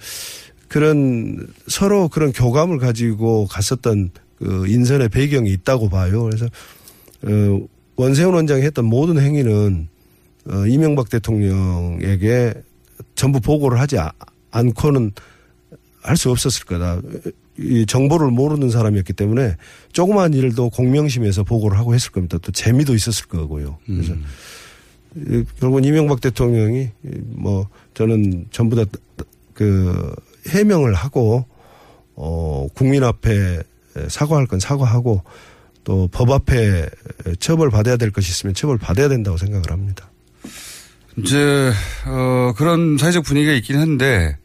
그런 0.67 1.47
서로 1.67 2.09
그런 2.09 2.33
교감을 2.33 2.77
가지고 2.77 3.47
갔었던 3.47 4.09
그 4.41 4.67
인선의 4.67 5.09
배경이 5.09 5.51
있다고 5.51 5.89
봐요. 5.89 6.23
그래서 6.23 6.45
어 7.23 7.67
원세훈 7.95 8.33
원장이 8.33 8.63
했던 8.63 8.85
모든 8.85 9.19
행위는 9.19 9.87
어 10.49 10.65
이명박 10.65 11.09
대통령에게 11.09 12.53
전부 13.15 13.39
보고를 13.39 13.79
하지 13.79 13.99
아- 13.99 14.11
않고는 14.51 15.11
할 16.01 16.17
수 16.17 16.31
없었을 16.31 16.65
거다. 16.65 16.99
이 17.59 17.85
정보를 17.85 18.31
모르는 18.31 18.71
사람이었기 18.71 19.13
때문에 19.13 19.55
조그마한 19.93 20.33
일도 20.33 20.71
공명심에서 20.71 21.43
보고를 21.43 21.77
하고 21.77 21.93
했을 21.93 22.11
겁니다. 22.11 22.39
또 22.41 22.51
재미도 22.51 22.95
있었을 22.95 23.27
거고요. 23.27 23.77
그래서 23.85 24.15
이 25.15 25.43
결국은 25.59 25.83
이명박 25.83 26.21
대통령이 26.21 26.89
뭐 27.35 27.67
저는 27.93 28.47
전부 28.51 28.75
다 28.75 28.85
그 29.53 30.15
해명을 30.47 30.95
하고 30.95 31.45
어 32.15 32.67
국민 32.73 33.03
앞에 33.03 33.61
사과할 34.07 34.47
건 34.47 34.59
사과하고 34.59 35.23
또 35.83 36.07
법 36.11 36.29
앞에 36.31 36.89
처벌 37.39 37.69
받아야 37.69 37.97
될 37.97 38.11
것이 38.11 38.29
있으면 38.29 38.53
처벌 38.53 38.77
받아야 38.77 39.09
된다고 39.09 39.37
생각을 39.37 39.71
합니다. 39.71 40.11
이제 41.17 41.71
어, 42.05 42.53
그런 42.55 42.97
사회적 42.97 43.23
분위기가 43.23 43.53
있긴 43.53 43.77
한데 43.77 44.37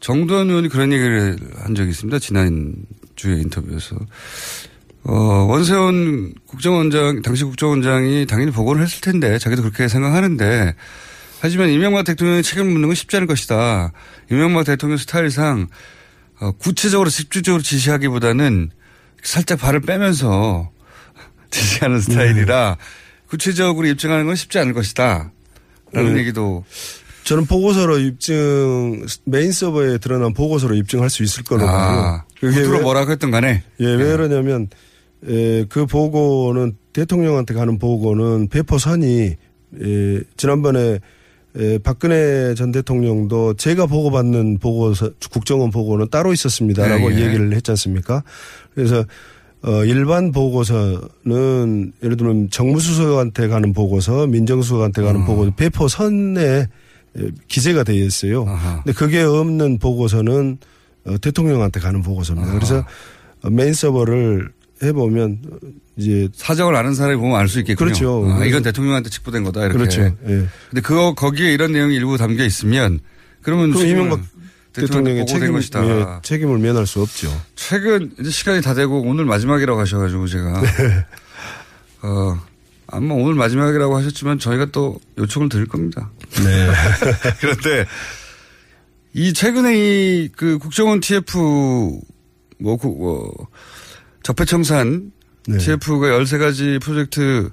정두환 0.00 0.48
의원이 0.48 0.68
그런 0.68 0.92
얘기를 0.92 1.36
한 1.56 1.74
적이 1.74 1.90
있습니다. 1.90 2.18
지난 2.18 2.74
주에 3.16 3.40
인터뷰에서 3.40 3.96
어, 5.04 5.14
원세훈 5.48 6.34
국정원장 6.46 7.22
당시 7.22 7.44
국정원장이 7.44 8.26
당연히 8.26 8.50
보고를 8.50 8.82
했을 8.82 9.00
텐데 9.02 9.38
자기도 9.38 9.62
그렇게 9.62 9.86
생각하는데 9.86 10.74
하지만 11.40 11.68
이명박 11.70 12.04
대통령이 12.04 12.42
책임을 12.42 12.72
묻는 12.72 12.88
건 12.88 12.94
쉽지 12.94 13.16
않을 13.16 13.26
것이다. 13.26 13.92
이명박 14.30 14.64
대통령 14.64 14.96
스타일상 14.96 15.60
어, 15.60 15.66
구체적으로 16.52 17.10
집중적으로 17.10 17.62
지시하기보다는 17.62 18.70
살짝 19.22 19.58
발을 19.60 19.80
빼면서 19.80 20.70
지시하는 21.50 22.00
스타일이라 22.00 22.76
구체적으로 23.28 23.86
입증하는 23.86 24.26
건 24.26 24.36
쉽지 24.36 24.58
않을 24.58 24.72
것이다. 24.74 25.32
라는 25.92 26.14
네. 26.14 26.20
얘기도 26.20 26.64
저는 27.24 27.46
보고서로 27.46 27.98
입증 27.98 29.06
메인 29.24 29.50
서버에 29.52 29.98
드러난 29.98 30.34
보고서로 30.34 30.74
입증할 30.74 31.08
수 31.08 31.22
있을 31.22 31.42
거라고 31.44 31.70
아. 31.70 32.24
그게 32.38 32.60
왜- 32.60 32.80
뭐라고 32.80 33.10
했던 33.12 33.30
간에 33.30 33.62
예, 33.80 33.86
왜 33.86 33.96
그러냐면 34.16 34.68
에, 35.26 35.64
그 35.68 35.86
보고는 35.86 36.76
대통령한테 36.92 37.54
가는 37.54 37.78
보고는 37.78 38.48
배포선이 38.48 39.36
에, 39.82 40.20
지난번에 40.36 40.98
에, 41.56 41.78
박근혜 41.78 42.54
전 42.54 42.72
대통령도 42.72 43.54
제가 43.54 43.86
보고받는 43.86 44.58
보고서 44.58 45.10
국정원 45.30 45.70
보고는 45.70 46.08
따로 46.10 46.32
있었습니다라고 46.32 47.12
예, 47.12 47.16
예. 47.16 47.26
얘기를 47.26 47.52
했지 47.54 47.70
않습니까? 47.70 48.22
그래서 48.74 49.04
어, 49.62 49.84
일반 49.84 50.30
보고서는 50.32 51.92
예를 52.02 52.16
들면 52.16 52.50
정무수석한테 52.50 53.48
가는 53.48 53.72
보고서, 53.72 54.26
민정수석한테 54.26 55.02
가는 55.02 55.22
어. 55.22 55.24
보고서 55.24 55.52
배포 55.54 55.88
선에 55.88 56.66
에, 57.16 57.28
기재가 57.48 57.84
되어 57.84 58.04
있어요. 58.04 58.44
근데 58.84 58.92
그게 58.92 59.22
없는 59.22 59.78
보고서는 59.78 60.58
어, 61.06 61.18
대통령한테 61.18 61.80
가는 61.80 62.02
보고서입니다. 62.02 62.52
그래서 62.52 62.84
어, 63.42 63.50
메인 63.50 63.72
서버를 63.74 64.50
해보면 64.82 65.38
어, 65.50 65.56
이제 65.96 66.28
사정을 66.34 66.74
아는 66.76 66.94
사람이 66.94 67.16
보면 67.16 67.36
알 67.38 67.48
수 67.48 67.60
있겠군요. 67.60 67.86
그렇죠. 67.86 68.28
아, 68.32 68.44
이건 68.44 68.62
대통령한테 68.62 69.10
직보된 69.10 69.44
거다 69.44 69.60
이렇게. 69.62 69.78
그렇죠. 69.78 70.02
예. 70.02 70.46
근데 70.70 70.80
그거 70.82 71.14
거기에 71.14 71.52
이런 71.52 71.72
내용이 71.72 71.94
일부 71.94 72.16
담겨 72.18 72.44
있으면 72.44 73.00
그러면 73.42 73.72
그럼 73.72 73.86
이명박 73.86 74.20
대통령의 74.72 75.24
책임, 75.26 75.52
것이다. 75.52 75.86
예, 75.86 76.06
책임을 76.22 76.58
면할 76.58 76.86
수 76.86 77.00
없죠. 77.00 77.28
최근 77.54 78.10
이제 78.18 78.30
시간이 78.30 78.60
다 78.60 78.74
되고 78.74 79.00
오늘 79.02 79.24
마지막이라고 79.24 79.80
하셔가지고 79.80 80.26
제가 80.26 80.60
네. 80.60 81.06
어 82.02 82.40
아마 82.88 83.14
오늘 83.14 83.34
마지막이라고 83.34 83.96
하셨지만 83.96 84.40
저희가 84.40 84.66
또 84.72 84.98
요청을 85.16 85.48
드릴 85.48 85.66
겁니다. 85.66 86.10
네. 86.42 86.70
그런데 87.40 87.86
이 89.12 89.32
최근에 89.32 89.76
이 89.76 90.28
그 90.36 90.58
국정원 90.58 90.98
TF 90.98 91.38
뭐, 92.58 92.76
그, 92.76 92.86
뭐 92.88 93.32
적폐청산 94.24 95.12
네. 95.46 95.58
TF가 95.58 96.18
13가지 96.18 96.80
프로젝트 96.80 97.50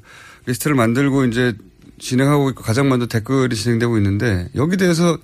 리스트를 0.47 0.75
만들고 0.75 1.25
이제 1.25 1.53
진행하고 1.99 2.49
있고 2.51 2.63
가장 2.63 2.89
먼저 2.89 3.05
댓글이 3.05 3.55
진행되고 3.55 3.97
있는데 3.97 4.47
여기 4.55 4.77
대해서 4.77 5.17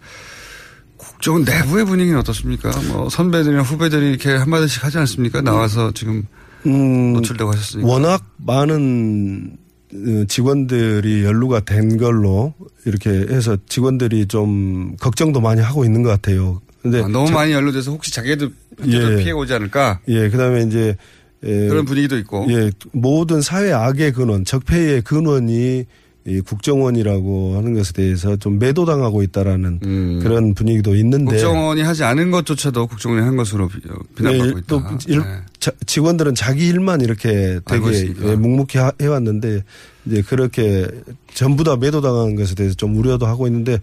국정원 0.97 1.43
내부의 1.43 1.85
분위기는 1.85 2.19
어떻습니까? 2.19 2.69
뭐 2.89 3.09
선배들이나 3.09 3.61
후배들이 3.63 4.09
이렇게 4.09 4.31
한마디씩 4.35 4.83
하지 4.83 4.97
않습니까? 4.99 5.41
나와서 5.41 5.91
지금 5.93 6.25
음, 6.65 7.13
노출되고 7.13 7.51
하셨으니까. 7.51 7.87
워낙 7.87 8.23
많은 8.37 9.57
어, 9.93 10.25
직원들이 10.27 11.23
연루가 11.23 11.61
된 11.61 11.97
걸로 11.97 12.53
이렇게 12.85 13.09
해서 13.09 13.57
직원들이 13.69 14.27
좀 14.27 14.97
걱정도 14.99 15.39
많이 15.39 15.61
하고 15.61 15.85
있는 15.85 16.03
것 16.03 16.09
같아요. 16.09 16.61
근데 16.81 17.01
아, 17.01 17.07
너무 17.07 17.27
자- 17.27 17.33
많이 17.33 17.53
연루돼서 17.53 17.91
혹시 17.91 18.11
자기도 18.11 18.49
예. 18.85 19.15
피해 19.17 19.31
오지 19.31 19.53
않을까? 19.53 20.01
예, 20.09 20.29
그다음에 20.29 20.63
이제 20.63 20.95
예, 21.43 21.67
그런 21.67 21.85
분위기도 21.85 22.17
있고. 22.17 22.45
예, 22.49 22.71
모든 22.91 23.41
사회 23.41 23.71
악의 23.71 24.13
근원, 24.13 24.43
적폐의 24.45 25.01
근원이 25.03 25.85
이 26.29 26.41
국정원이라고 26.41 27.55
하는 27.55 27.73
것에 27.73 27.93
대해서 27.93 28.35
좀 28.35 28.59
매도당하고 28.59 29.23
있다라는 29.23 30.19
그런 30.21 30.53
분위기도 30.55 30.93
있는데 30.95 31.23
음. 31.23 31.27
국정원이 31.27 31.81
하지 31.83 32.03
않은 32.03 32.31
것조차도 32.31 32.87
국정원이 32.87 33.23
한 33.23 33.37
것으로 33.37 33.69
비- 33.69 33.79
비난받고 34.15 34.43
네, 34.43 34.59
있다. 34.59 34.61
또 34.67 34.81
일- 35.07 35.19
네. 35.19 35.25
자- 35.61 35.71
직원들은 35.85 36.35
자기 36.35 36.67
일만 36.67 36.99
이렇게 36.99 37.61
되게. 37.65 38.13
예, 38.23 38.35
묵묵히 38.35 38.77
하- 38.77 38.91
해왔는데 38.99 39.63
이제 40.05 40.21
그렇게 40.21 40.87
전부 41.33 41.63
다 41.63 41.77
매도당하는 41.77 42.35
것에 42.35 42.55
대해서 42.55 42.75
좀 42.75 42.97
우려도 42.97 43.25
하고 43.25 43.47
있는데 43.47 43.79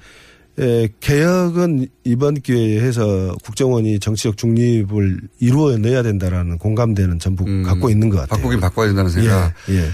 예, 0.60 0.88
개혁은 1.00 1.88
이번 2.04 2.34
기회에 2.34 2.80
해서 2.80 3.34
국정원이 3.42 3.98
정치적 3.98 4.36
중립을 4.36 5.20
이루어내야 5.40 6.02
된다라는 6.02 6.58
공감대는 6.58 7.18
전부 7.18 7.44
갖고 7.64 7.90
있는 7.90 8.08
것 8.08 8.18
같아요. 8.18 8.38
음. 8.38 8.42
바꾸긴 8.42 8.60
바꿔야 8.60 8.86
된다는 8.86 9.10
생각. 9.10 9.52
예, 9.68 9.74
예. 9.74 9.90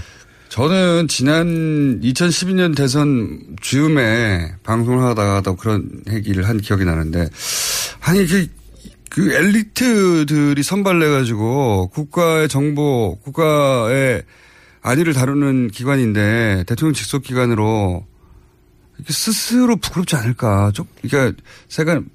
저는 0.49 1.07
지난 1.07 2.01
2012년 2.01 2.75
대선 2.75 3.39
즈음에 3.61 4.53
방송을 4.63 5.01
하다가도 5.03 5.55
그런 5.55 5.89
얘기를 6.11 6.47
한 6.47 6.57
기억이 6.57 6.83
나는데 6.83 7.29
아니 8.01 8.25
그, 8.27 8.47
그 9.09 9.33
엘리트들이 9.33 10.61
선발돼 10.61 11.09
가지고 11.09 11.87
국가의 11.87 12.49
정보, 12.49 13.17
국가의 13.23 14.23
안위를 14.81 15.13
다루는 15.13 15.69
기관인데 15.69 16.65
대통령 16.67 16.93
직속 16.93 17.23
기관으로 17.23 18.05
스스로 19.07 19.75
부끄럽지 19.77 20.15
않을까. 20.15 20.71
쪽, 20.73 20.87
그러니까 21.01 21.41
세간 21.69 22.09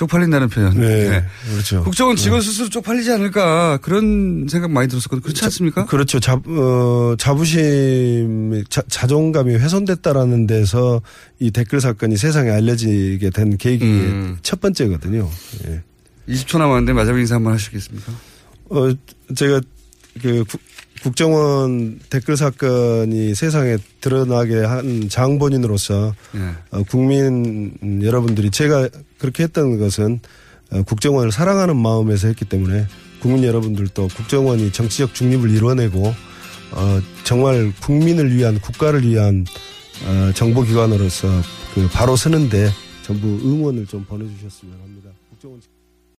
쪽팔린다는 0.00 0.48
표현. 0.48 0.80
네, 0.80 1.22
그렇죠. 1.50 1.84
국정원 1.84 2.16
직원 2.16 2.40
스스로 2.40 2.70
쪽팔리지 2.70 3.12
않을까 3.12 3.76
그런 3.82 4.46
생각 4.48 4.70
많이 4.70 4.88
들었었거든요. 4.88 5.22
그렇지 5.22 5.44
않습니까? 5.44 5.84
그렇죠. 5.84 6.18
자, 6.18 6.40
어, 6.46 7.14
자부심, 7.18 8.64
자, 8.70 8.80
자존감이 8.88 9.56
훼손됐다라는 9.56 10.46
데서 10.46 11.02
이 11.38 11.50
댓글 11.50 11.82
사건이 11.82 12.16
세상에 12.16 12.48
알려지게 12.48 13.28
된 13.28 13.58
계기 13.58 13.84
음. 13.84 14.38
첫 14.40 14.60
번째거든요. 14.62 15.28
예. 15.66 15.82
20초 16.32 16.58
남았는데 16.58 16.94
마지막 16.94 17.18
인사 17.18 17.34
한번 17.34 17.52
하시겠습니까? 17.52 18.12
어, 18.70 18.90
제가 19.34 19.60
그 20.22 20.44
국- 21.02 21.10
국정원 21.10 21.98
댓글 22.10 22.36
사건이 22.36 23.34
세상에 23.34 23.76
드러나게 24.00 24.56
한 24.64 25.08
장본인으로서 25.08 26.14
예. 26.36 26.40
어, 26.70 26.82
국민 26.84 27.72
여러분들이 28.02 28.50
제가 28.50 28.88
그렇게 29.18 29.44
했던 29.44 29.78
것은 29.78 30.20
어, 30.72 30.82
국정원을 30.82 31.32
사랑하는 31.32 31.76
마음에서 31.76 32.28
했기 32.28 32.44
때문에 32.44 32.86
국민 33.20 33.44
여러분들도 33.44 34.08
국정원이 34.08 34.72
정치적 34.72 35.14
중립을 35.14 35.50
이뤄내고 35.50 36.06
어, 36.72 37.00
정말 37.24 37.72
국민을 37.82 38.34
위한 38.34 38.60
국가를 38.60 39.02
위한 39.06 39.44
어, 40.06 40.32
정보기관으로서 40.34 41.28
그 41.74 41.88
바로 41.92 42.16
서는데 42.16 42.70
전부 43.02 43.26
응원을 43.26 43.86
좀 43.86 44.04
보내주셨으면 44.04 44.74
합니다. 44.82 45.10
국정원 45.30 45.60